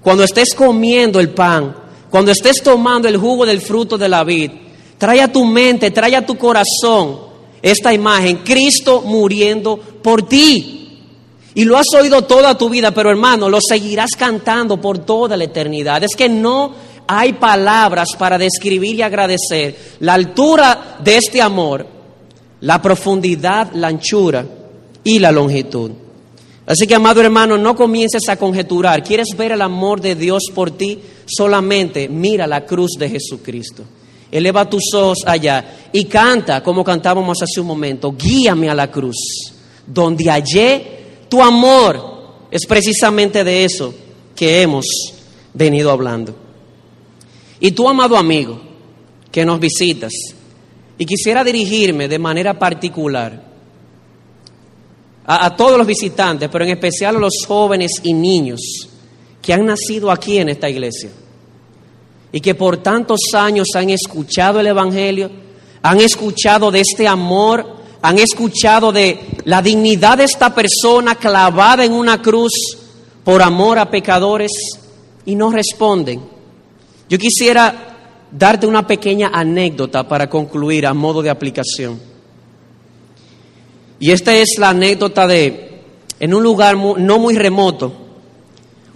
cuando 0.00 0.24
estés 0.24 0.54
comiendo 0.54 1.20
el 1.20 1.30
pan, 1.30 1.76
cuando 2.08 2.32
estés 2.32 2.62
tomando 2.62 3.08
el 3.08 3.18
jugo 3.18 3.44
del 3.44 3.60
fruto 3.60 3.98
de 3.98 4.08
la 4.08 4.24
vid, 4.24 4.50
trae 4.96 5.20
a 5.20 5.30
tu 5.30 5.44
mente, 5.44 5.90
trae 5.90 6.16
a 6.16 6.24
tu 6.24 6.38
corazón 6.38 7.18
esta 7.60 7.92
imagen, 7.92 8.38
Cristo 8.38 9.02
muriendo 9.02 9.78
por 9.78 10.28
ti. 10.28 10.83
Y 11.54 11.64
lo 11.64 11.78
has 11.78 11.86
oído 11.96 12.22
toda 12.22 12.58
tu 12.58 12.68
vida, 12.68 12.90
pero 12.90 13.10
hermano, 13.10 13.48
lo 13.48 13.58
seguirás 13.60 14.10
cantando 14.18 14.80
por 14.80 14.98
toda 14.98 15.36
la 15.36 15.44
eternidad. 15.44 16.02
Es 16.02 16.16
que 16.16 16.28
no 16.28 16.74
hay 17.06 17.34
palabras 17.34 18.08
para 18.18 18.38
describir 18.38 18.96
y 18.96 19.02
agradecer 19.02 19.76
la 20.00 20.14
altura 20.14 20.98
de 21.02 21.16
este 21.16 21.40
amor, 21.40 21.86
la 22.60 22.82
profundidad, 22.82 23.72
la 23.74 23.88
anchura 23.88 24.44
y 25.04 25.18
la 25.18 25.30
longitud. 25.30 25.92
Así 26.66 26.86
que, 26.86 26.94
amado 26.94 27.20
hermano, 27.20 27.58
no 27.58 27.76
comiences 27.76 28.28
a 28.28 28.36
conjeturar. 28.36 29.04
¿Quieres 29.04 29.36
ver 29.36 29.52
el 29.52 29.60
amor 29.60 30.00
de 30.00 30.14
Dios 30.14 30.44
por 30.54 30.70
ti? 30.70 30.98
Solamente 31.26 32.08
mira 32.08 32.46
la 32.46 32.64
cruz 32.64 32.92
de 32.98 33.10
Jesucristo. 33.10 33.84
Eleva 34.32 34.68
tus 34.68 34.92
ojos 34.94 35.18
allá 35.26 35.88
y 35.92 36.06
canta 36.06 36.62
como 36.62 36.82
cantábamos 36.82 37.40
hace 37.42 37.60
un 37.60 37.66
momento. 37.66 38.12
Guíame 38.16 38.68
a 38.70 38.74
la 38.74 38.90
cruz, 38.90 39.16
donde 39.86 40.24
hallé 40.24 41.03
tu 41.34 41.42
amor. 41.42 42.14
Es 42.48 42.64
precisamente 42.64 43.42
de 43.42 43.64
eso 43.64 43.92
que 44.36 44.62
hemos 44.62 44.86
venido 45.52 45.90
hablando. 45.90 46.32
Y 47.58 47.72
tú, 47.72 47.88
amado 47.88 48.16
amigo, 48.16 48.60
que 49.32 49.44
nos 49.44 49.58
visitas, 49.58 50.12
y 50.96 51.04
quisiera 51.04 51.42
dirigirme 51.42 52.06
de 52.06 52.20
manera 52.20 52.56
particular 52.56 53.42
a, 55.26 55.56
todos 55.56 55.76
los 55.76 55.86
visitantes, 55.88 56.48
pero 56.52 56.64
en 56.64 56.70
especial 56.70 57.16
a 57.16 57.18
los 57.18 57.44
jóvenes 57.48 57.90
y 58.04 58.12
niños 58.12 58.60
que 59.42 59.52
han 59.52 59.66
nacido 59.66 60.12
aquí 60.12 60.38
en 60.38 60.50
esta 60.50 60.70
iglesia 60.70 61.10
y 62.30 62.40
que 62.40 62.54
por 62.54 62.76
tantos 62.76 63.20
años 63.34 63.68
han 63.74 63.90
escuchado 63.90 64.60
el 64.60 64.68
Evangelio, 64.68 65.32
han 65.82 66.00
escuchado 66.00 66.70
de 66.70 66.80
este 66.80 67.08
amor, 67.08 67.83
han 68.04 68.18
escuchado 68.18 68.92
de 68.92 69.18
la 69.46 69.62
dignidad 69.62 70.18
de 70.18 70.24
esta 70.24 70.54
persona 70.54 71.14
clavada 71.14 71.86
en 71.86 71.94
una 71.94 72.20
cruz 72.20 72.52
por 73.24 73.40
amor 73.40 73.78
a 73.78 73.90
pecadores 73.90 74.50
y 75.24 75.34
no 75.34 75.50
responden. 75.50 76.20
Yo 77.08 77.16
quisiera 77.16 78.26
darte 78.30 78.66
una 78.66 78.86
pequeña 78.86 79.30
anécdota 79.32 80.06
para 80.06 80.28
concluir 80.28 80.86
a 80.86 80.92
modo 80.92 81.22
de 81.22 81.30
aplicación. 81.30 81.98
Y 83.98 84.10
esta 84.10 84.36
es 84.36 84.58
la 84.58 84.68
anécdota 84.68 85.26
de, 85.26 85.80
en 86.20 86.34
un 86.34 86.42
lugar 86.42 86.76
no 86.76 87.18
muy 87.18 87.38
remoto, 87.38 87.90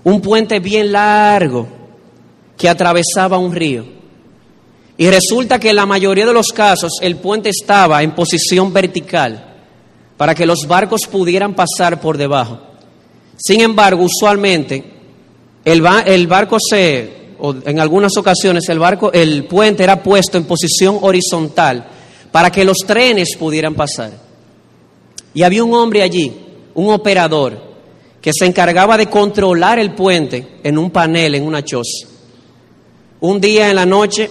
un 0.04 0.20
puente 0.20 0.60
bien 0.60 0.92
largo 0.92 1.66
que 2.58 2.68
atravesaba 2.68 3.38
un 3.38 3.54
río. 3.54 3.97
Y 4.98 5.08
resulta 5.08 5.60
que 5.60 5.70
en 5.70 5.76
la 5.76 5.86
mayoría 5.86 6.26
de 6.26 6.32
los 6.32 6.48
casos 6.48 6.94
el 7.00 7.16
puente 7.16 7.50
estaba 7.50 8.02
en 8.02 8.16
posición 8.16 8.72
vertical 8.72 9.54
para 10.16 10.34
que 10.34 10.44
los 10.44 10.66
barcos 10.66 11.02
pudieran 11.10 11.54
pasar 11.54 12.00
por 12.00 12.18
debajo. 12.18 12.58
Sin 13.36 13.60
embargo, 13.60 14.02
usualmente 14.02 14.84
el, 15.64 15.80
barco 15.80 16.56
se, 16.58 17.28
o 17.38 17.54
en 17.64 17.78
algunas 17.78 18.16
ocasiones 18.16 18.68
el 18.68 18.80
barco, 18.80 19.12
el 19.12 19.44
puente 19.44 19.84
era 19.84 20.02
puesto 20.02 20.36
en 20.36 20.44
posición 20.44 20.98
horizontal 21.00 21.86
para 22.32 22.50
que 22.50 22.64
los 22.64 22.78
trenes 22.78 23.36
pudieran 23.38 23.76
pasar. 23.76 24.10
Y 25.32 25.44
había 25.44 25.62
un 25.62 25.74
hombre 25.74 26.02
allí, 26.02 26.32
un 26.74 26.92
operador, 26.92 27.68
que 28.20 28.32
se 28.36 28.46
encargaba 28.46 28.96
de 28.96 29.06
controlar 29.06 29.78
el 29.78 29.94
puente 29.94 30.58
en 30.64 30.76
un 30.76 30.90
panel, 30.90 31.36
en 31.36 31.44
una 31.44 31.64
choza. 31.64 32.08
Un 33.20 33.40
día 33.40 33.70
en 33.70 33.76
la 33.76 33.86
noche, 33.86 34.28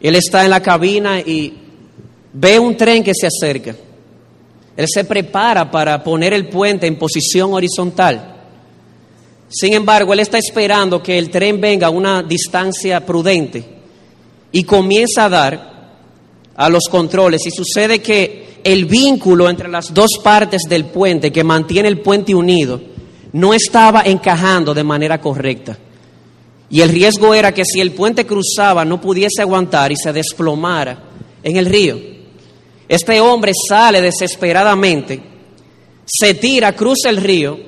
él 0.00 0.16
está 0.16 0.44
en 0.44 0.50
la 0.50 0.62
cabina 0.62 1.20
y 1.20 1.52
ve 2.32 2.58
un 2.58 2.76
tren 2.76 3.02
que 3.02 3.12
se 3.14 3.26
acerca. 3.26 3.74
Él 4.76 4.86
se 4.88 5.04
prepara 5.04 5.70
para 5.70 6.02
poner 6.02 6.32
el 6.34 6.48
puente 6.48 6.86
en 6.86 6.98
posición 6.98 7.54
horizontal. 7.54 8.34
Sin 9.48 9.72
embargo, 9.72 10.12
él 10.12 10.20
está 10.20 10.38
esperando 10.38 11.02
que 11.02 11.16
el 11.16 11.30
tren 11.30 11.60
venga 11.60 11.86
a 11.86 11.90
una 11.90 12.22
distancia 12.22 13.04
prudente 13.06 13.64
y 14.50 14.64
comienza 14.64 15.26
a 15.26 15.28
dar 15.28 15.74
a 16.56 16.68
los 16.68 16.84
controles. 16.90 17.46
Y 17.46 17.50
sucede 17.50 18.00
que 18.00 18.60
el 18.64 18.86
vínculo 18.86 19.48
entre 19.48 19.68
las 19.68 19.94
dos 19.94 20.18
partes 20.22 20.62
del 20.68 20.86
puente 20.86 21.30
que 21.30 21.44
mantiene 21.44 21.88
el 21.88 22.00
puente 22.00 22.34
unido 22.34 22.80
no 23.32 23.52
estaba 23.52 24.02
encajando 24.02 24.74
de 24.74 24.84
manera 24.84 25.20
correcta. 25.20 25.78
Y 26.70 26.80
el 26.80 26.88
riesgo 26.88 27.34
era 27.34 27.52
que 27.52 27.64
si 27.64 27.80
el 27.80 27.92
puente 27.92 28.26
cruzaba 28.26 28.84
no 28.84 29.00
pudiese 29.00 29.42
aguantar 29.42 29.92
y 29.92 29.96
se 29.96 30.12
desplomara 30.12 30.98
en 31.42 31.56
el 31.56 31.66
río. 31.66 31.98
Este 32.88 33.20
hombre 33.20 33.52
sale 33.68 34.00
desesperadamente, 34.00 35.20
se 36.04 36.34
tira, 36.34 36.74
cruza 36.74 37.08
el 37.08 37.18
río 37.18 37.58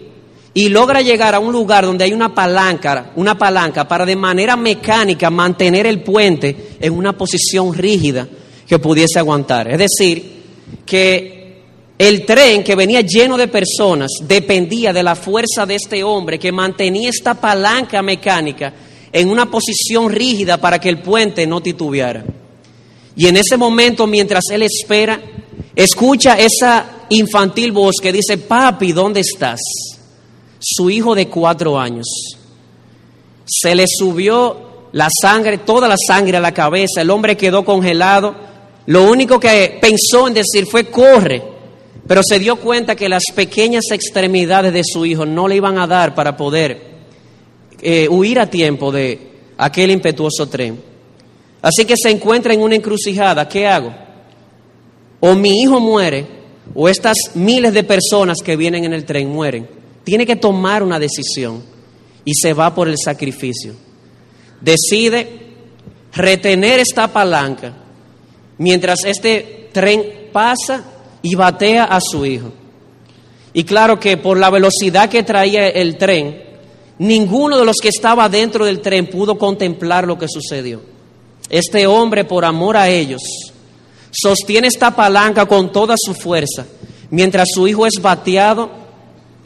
y 0.53 0.69
logra 0.69 1.03
llegar 1.03 1.35
a 1.35 1.39
un 1.39 1.53
lugar 1.53 1.85
donde 1.85 2.05
hay 2.05 2.13
una 2.13 2.35
palanca, 2.35 3.13
una 3.17 3.37
palanca 3.37 3.87
para 3.87 4.07
de 4.07 4.17
manera 4.17 4.57
mecánica 4.57 5.31
mantener 5.31 5.87
el 5.87 6.03
puente 6.03 6.77
en 6.81 6.93
una 6.93 7.17
posición 7.17 7.75
rígida 7.75 8.27
que 8.67 8.79
pudiese 8.79 9.19
aguantar. 9.19 9.69
Es 9.69 9.79
decir, 9.79 10.43
que 10.85 11.63
el 11.99 12.27
tren 12.27 12.63
que 12.63 12.75
venía 12.75 13.01
lleno 13.01 13.37
de 13.37 13.49
personas 13.49 14.11
dependía 14.23 14.93
de 14.93 15.03
la 15.03 15.15
fuerza 15.15 15.65
de 15.67 15.77
este 15.77 16.03
hombre 16.03 16.39
que 16.39 16.53
mantenía 16.53 17.11
esta 17.11 17.35
palanca 17.35 18.03
mecánica 18.03 18.73
en 19.13 19.31
una 19.31 19.51
posición 19.51 20.11
rígida 20.11 20.59
para 20.59 20.79
que 20.79 20.89
el 20.89 21.01
puente 21.01 21.47
no 21.47 21.61
titubeara. 21.61 22.25
Y 23.17 23.27
en 23.27 23.37
ese 23.37 23.57
momento, 23.57 24.07
mientras 24.07 24.45
él 24.51 24.63
espera, 24.63 25.21
escucha 25.75 26.39
esa 26.39 27.07
infantil 27.09 27.73
voz 27.73 27.97
que 28.01 28.13
dice, 28.13 28.39
papi, 28.39 28.93
¿dónde 28.93 29.21
estás? 29.21 29.61
Su 30.59 30.91
hijo 30.91 31.15
de 31.15 31.29
cuatro 31.29 31.79
años. 31.79 32.07
Se 33.47 33.75
le 33.75 33.87
subió 33.87 34.89
la 34.93 35.09
sangre, 35.11 35.59
toda 35.59 35.89
la 35.89 35.97
sangre 35.97 36.37
a 36.37 36.41
la 36.41 36.53
cabeza, 36.53 37.01
el 37.01 37.11
hombre 37.11 37.37
quedó 37.37 37.65
congelado 37.65 38.47
lo 38.87 39.11
único 39.11 39.41
que 39.41 39.79
pensó 39.81 40.29
en 40.29 40.35
decir 40.35 40.67
fue 40.67 40.87
corre, 40.87 41.43
pero 42.07 42.23
se 42.25 42.39
dio 42.39 42.57
cuenta 42.57 42.95
que 42.95 43.09
las 43.09 43.25
pequeñas 43.35 43.85
extremidades 43.91 44.73
de 44.73 44.83
su 44.85 45.05
hijo 45.05 45.27
no 45.27 45.49
le 45.49 45.57
iban 45.57 45.79
a 45.79 45.89
dar 45.89 46.15
para 46.15 46.37
poder 46.37 46.96
eh, 47.89 48.09
huir 48.09 48.41
a 48.41 48.51
tiempo 48.51 48.91
de 48.91 49.17
aquel 49.57 49.93
impetuoso 49.93 50.49
tren. 50.49 50.77
Así 51.63 51.85
que 51.85 51.95
se 51.97 52.11
encuentra 52.11 52.53
en 52.53 52.61
una 52.61 52.75
encrucijada. 52.75 53.49
¿Qué 53.49 53.65
hago? 53.65 53.95
O 55.21 55.37
mi 55.37 55.63
hijo 55.63 55.79
muere 55.79 56.27
o 56.75 56.89
estas 56.89 57.17
miles 57.35 57.73
de 57.73 57.85
personas 57.85 58.39
que 58.45 58.57
vienen 58.57 58.83
en 58.83 58.93
el 58.93 59.05
tren 59.05 59.29
mueren. 59.29 59.69
Tiene 60.03 60.27
que 60.27 60.35
tomar 60.35 60.83
una 60.83 60.99
decisión 60.99 61.63
y 62.25 62.33
se 62.35 62.55
va 62.55 62.75
por 62.75 62.89
el 62.89 62.97
sacrificio. 62.99 63.75
Decide 64.61 65.29
retener 66.13 66.81
esta 66.81 67.13
palanca 67.13 67.73
mientras 68.59 69.05
este 69.05 69.69
tren 69.73 70.29
pasa 70.33 70.83
y 71.23 71.37
batea 71.37 71.85
a 71.85 72.01
su 72.01 72.27
hijo. 72.27 72.53
Y 73.53 73.63
claro 73.63 74.01
que 74.01 74.17
por 74.17 74.39
la 74.39 74.51
velocidad 74.51 75.09
que 75.09 75.23
traía 75.23 75.69
el 75.69 75.97
tren, 75.97 76.46
Ninguno 76.99 77.59
de 77.59 77.65
los 77.65 77.77
que 77.81 77.89
estaba 77.89 78.29
dentro 78.29 78.65
del 78.65 78.81
tren 78.81 79.09
pudo 79.09 79.37
contemplar 79.37 80.07
lo 80.07 80.19
que 80.19 80.29
sucedió. 80.29 80.81
Este 81.51 81.87
hombre, 81.87 82.25
por 82.25 82.45
amor 82.45 82.77
a 82.77 82.89
ellos, 82.89 83.23
sostiene 84.11 84.69
esta 84.69 84.95
palanca 84.97 85.47
con 85.47 85.71
toda 85.73 85.95
su 85.99 86.15
fuerza, 86.15 86.67
mientras 87.11 87.49
su 87.53 87.69
hijo 87.69 87.87
es 87.87 88.01
bateado, 88.01 88.71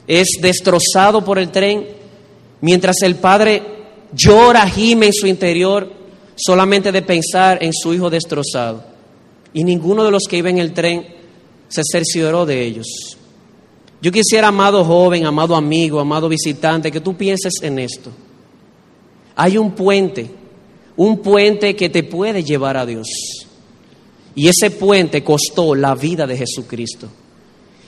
es 0.06 0.28
destrozado 0.40 1.24
por 1.24 1.38
el 1.38 1.50
tren, 1.50 1.86
mientras 2.60 3.02
el 3.02 3.16
padre 3.16 3.62
llora, 4.12 4.68
gime 4.68 5.06
en 5.06 5.12
su 5.12 5.26
interior, 5.26 5.92
solamente 6.36 6.92
de 6.92 7.02
pensar 7.02 7.62
en 7.62 7.72
su 7.72 7.92
hijo 7.92 8.08
destrozado. 8.10 8.84
Y 9.52 9.64
ninguno 9.64 10.04
de 10.04 10.10
los 10.12 10.22
que 10.28 10.38
iba 10.38 10.50
en 10.50 10.58
el 10.58 10.72
tren 10.72 11.06
se 11.68 11.82
cercioró 11.90 12.46
de 12.46 12.64
ellos. 12.64 13.16
Yo 14.02 14.10
quisiera, 14.10 14.48
amado 14.48 14.84
joven, 14.84 15.26
amado 15.26 15.54
amigo, 15.54 16.00
amado 16.00 16.28
visitante, 16.28 16.90
que 16.90 17.00
tú 17.00 17.16
pienses 17.16 17.54
en 17.62 17.78
esto. 17.78 18.10
Hay 19.36 19.58
un 19.58 19.72
puente, 19.72 20.30
un 20.96 21.18
puente 21.18 21.76
que 21.76 21.88
te 21.88 22.02
puede 22.02 22.42
llevar 22.42 22.76
a 22.76 22.86
Dios. 22.86 23.06
Y 24.34 24.48
ese 24.48 24.70
puente 24.70 25.22
costó 25.22 25.74
la 25.74 25.94
vida 25.94 26.26
de 26.26 26.36
Jesucristo. 26.36 27.08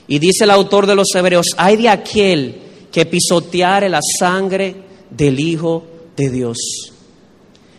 Y 0.07 0.19
dice 0.19 0.43
el 0.43 0.51
autor 0.51 0.85
de 0.85 0.95
los 0.95 1.07
Hebreos, 1.15 1.47
hay 1.57 1.77
de 1.77 1.89
aquel 1.89 2.61
que 2.91 3.05
pisoteare 3.05 3.89
la 3.89 4.01
sangre 4.19 4.75
del 5.09 5.39
Hijo 5.39 5.83
de 6.15 6.29
Dios. 6.29 6.57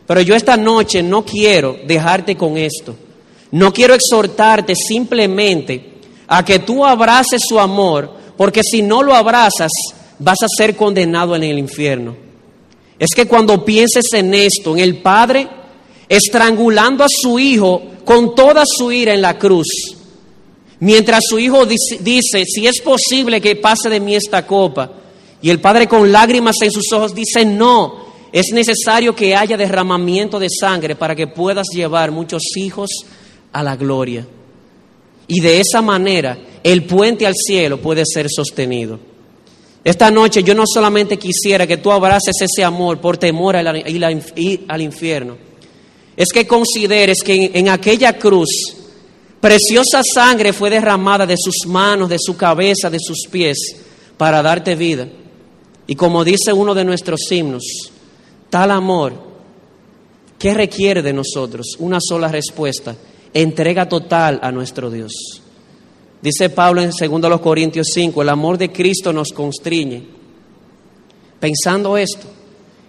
Pero 0.07 0.21
yo 0.21 0.35
esta 0.35 0.57
noche 0.57 1.03
no 1.03 1.25
quiero 1.25 1.77
dejarte 1.87 2.37
con 2.37 2.57
esto. 2.57 2.97
No 3.53 3.73
quiero 3.73 3.95
exhortarte 3.95 4.75
simplemente 4.75 5.95
a 6.27 6.45
que 6.45 6.59
tú 6.59 6.85
abraces 6.85 7.43
su 7.47 7.59
amor, 7.61 8.11
porque 8.37 8.63
si 8.63 8.83
no 8.83 9.03
lo 9.03 9.15
abrazas 9.15 9.71
vas 10.19 10.39
a 10.43 10.47
ser 10.57 10.77
condenado 10.77 11.35
en 11.37 11.43
el 11.45 11.59
infierno. 11.59 12.17
Es 12.99 13.11
que 13.15 13.27
cuando 13.27 13.65
pienses 13.65 14.13
en 14.13 14.35
esto, 14.35 14.77
en 14.77 14.83
el 14.83 14.99
Padre 14.99 15.49
estrangulando 16.09 17.05
a 17.05 17.09
su 17.09 17.39
Hijo 17.39 17.83
con 18.05 18.35
toda 18.35 18.65
su 18.67 18.93
ira 18.93 19.15
en 19.15 19.23
la 19.23 19.39
cruz, 19.39 19.67
mientras 20.81 21.25
su 21.29 21.39
Hijo 21.39 21.67
dice, 21.67 22.45
si 22.47 22.67
es 22.67 22.81
posible 22.81 23.41
que 23.41 23.57
pase 23.57 23.89
de 23.89 24.01
mí 24.01 24.15
esta 24.15 24.47
copa, 24.47 24.91
y 25.43 25.51
el 25.51 25.61
Padre 25.61 25.87
con 25.87 26.11
lágrimas 26.11 26.57
en 26.63 26.71
sus 26.71 26.91
ojos 26.93 27.15
dice, 27.15 27.45
no, 27.45 28.05
es 28.33 28.47
necesario 28.53 29.15
que 29.15 29.37
haya 29.37 29.57
derramamiento 29.57 30.39
de 30.39 30.49
sangre 30.49 30.97
para 30.97 31.15
que 31.15 31.27
puedas 31.27 31.67
llevar 31.75 32.11
muchos 32.11 32.43
hijos 32.57 32.91
a 33.53 33.63
la 33.63 33.77
gloria. 33.77 34.27
Y 35.27 35.41
de 35.41 35.61
esa 35.61 35.81
manera 35.83 36.39
el 36.63 36.85
puente 36.85 37.27
al 37.27 37.35
cielo 37.35 37.81
puede 37.81 38.05
ser 38.07 38.29
sostenido. 38.31 38.99
Esta 39.85 40.11
noche 40.11 40.43
yo 40.43 40.55
no 40.55 40.65
solamente 40.67 41.19
quisiera 41.19 41.67
que 41.67 41.77
tú 41.77 41.93
abraces 41.93 42.35
ese 42.41 42.65
amor 42.65 43.01
por 43.01 43.19
temor 43.19 43.55
a 43.57 43.79
ir 43.79 44.05
al 44.69 44.81
infierno, 44.81 45.37
es 46.17 46.29
que 46.33 46.47
consideres 46.47 47.23
que 47.23 47.51
en 47.53 47.69
aquella 47.69 48.17
cruz 48.19 48.49
preciosa 49.41 50.01
sangre 50.03 50.55
fue 50.55 50.71
derramada 50.71 51.27
de 51.27 51.37
sus 51.37 51.67
manos, 51.67 52.09
de 52.09 52.17
su 52.19 52.35
cabeza, 52.35 52.89
de 52.89 52.99
sus 52.99 53.27
pies, 53.31 53.59
para 54.17 54.41
darte 54.41 54.75
vida. 54.75 55.07
Y 55.87 55.97
como 55.97 56.25
dice 56.25 56.55
uno 56.55 56.75
de 56.75 56.85
nuestros 56.85 57.21
himnos, 57.31 57.91
tal 58.49 58.71
amor, 58.71 59.13
¿qué 60.39 60.55
requiere 60.55 61.03
de 61.03 61.13
nosotros? 61.13 61.77
Una 61.79 61.99
sola 62.01 62.29
respuesta, 62.29 62.97
entrega 63.35 63.89
total 63.89 64.39
a 64.43 64.53
nuestro 64.53 64.91
Dios. 64.91 65.13
Dice 66.23 66.49
Pablo 66.49 66.81
en 66.81 66.91
2 66.91 67.41
Corintios 67.41 67.89
5, 67.93 68.23
el 68.23 68.29
amor 68.31 68.57
de 68.57 68.73
Cristo 68.73 69.13
nos 69.13 69.33
constriñe. 69.33 70.03
Pensando 71.39 71.99
esto, 71.99 72.27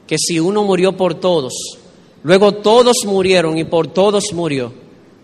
que 0.08 0.18
si 0.18 0.39
uno 0.39 0.64
murió 0.64 0.96
por 0.96 1.16
todos, 1.16 1.54
luego 2.24 2.54
todos 2.54 3.00
murieron 3.06 3.58
y 3.58 3.66
por 3.66 3.88
todos 3.88 4.32
murió, 4.32 4.72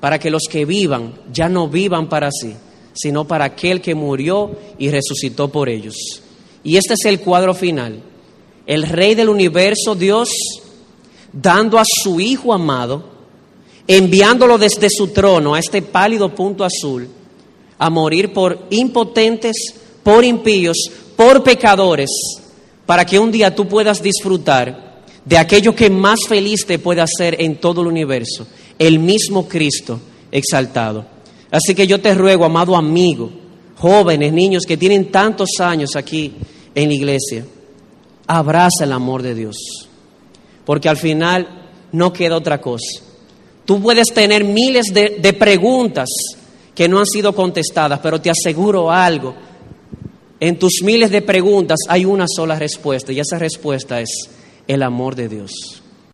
para 0.02 0.20
que 0.20 0.32
los 0.32 0.44
que 0.50 0.66
vivan 0.66 1.14
ya 1.32 1.48
no 1.48 1.70
vivan 1.70 2.10
para 2.10 2.30
sí, 2.32 2.54
sino 2.94 3.26
para 3.26 3.46
aquel 3.46 3.80
que 3.80 3.96
murió 3.96 4.52
y 4.78 4.90
resucitó 4.90 5.48
por 5.48 5.70
ellos. 5.70 5.96
Y 6.64 6.76
este 6.76 6.96
es 6.96 7.06
el 7.06 7.22
cuadro 7.22 7.54
final. 7.54 8.02
El 8.66 8.84
Rey 8.84 9.16
del 9.16 9.30
universo, 9.30 9.96
Dios, 9.96 10.30
dando 11.32 11.80
a 11.80 11.84
su 11.86 12.20
Hijo 12.20 12.54
amado, 12.54 13.04
enviándolo 13.88 14.58
desde 14.58 14.90
su 14.90 15.08
trono 15.10 15.56
a 15.56 15.60
este 15.60 15.82
pálido 15.82 16.34
punto 16.34 16.64
azul, 16.64 17.08
a 17.78 17.90
morir 17.90 18.32
por 18.32 18.68
impotentes, 18.70 19.56
por 20.04 20.24
impíos, 20.24 20.78
por 21.16 21.44
pecadores, 21.44 22.10
para 22.86 23.06
que 23.06 23.20
un 23.20 23.32
día 23.32 23.56
tú 23.56 23.68
puedas 23.68 24.02
disfrutar 24.02 25.04
de 25.26 25.38
aquello 25.38 25.76
que 25.76 25.90
más 25.90 26.22
feliz 26.28 26.66
te 26.66 26.80
puede 26.80 27.02
hacer 27.02 27.38
en 27.40 27.58
todo 27.58 27.82
el 27.82 27.88
universo, 27.88 28.48
el 28.78 29.00
mismo 29.00 29.48
Cristo 29.48 30.00
exaltado. 30.32 31.06
Así 31.52 31.76
que 31.76 31.86
yo 31.86 32.00
te 32.00 32.14
ruego, 32.14 32.46
amado 32.46 32.76
amigo, 32.76 33.30
jóvenes, 33.78 34.32
niños 34.32 34.64
que 34.66 34.78
tienen 34.78 35.12
tantos 35.12 35.50
años 35.60 35.96
aquí 35.96 36.34
en 36.74 36.90
la 36.90 36.96
iglesia, 36.96 37.46
abraza 38.28 38.84
el 38.84 38.94
amor 38.94 39.22
de 39.22 39.36
Dios, 39.36 39.58
porque 40.66 40.88
al 40.88 40.98
final 40.98 41.70
no 41.92 42.14
queda 42.14 42.38
otra 42.38 42.62
cosa. 42.62 43.11
Tú 43.72 43.82
puedes 43.82 44.08
tener 44.08 44.44
miles 44.44 44.88
de, 44.94 45.20
de 45.22 45.32
preguntas 45.32 46.10
que 46.76 46.90
no 46.90 47.00
han 47.00 47.06
sido 47.06 47.34
contestadas, 47.34 48.02
pero 48.04 48.20
te 48.20 48.30
aseguro 48.30 48.92
algo, 48.92 49.34
en 50.42 50.60
tus 50.60 50.82
miles 50.84 51.10
de 51.10 51.22
preguntas 51.22 51.78
hay 51.88 52.04
una 52.04 52.26
sola 52.28 52.60
respuesta 52.60 53.14
y 53.14 53.22
esa 53.22 53.40
respuesta 53.40 54.02
es 54.02 54.10
el 54.68 54.84
amor 54.84 55.16
de 55.16 55.30
Dios. 55.30 55.81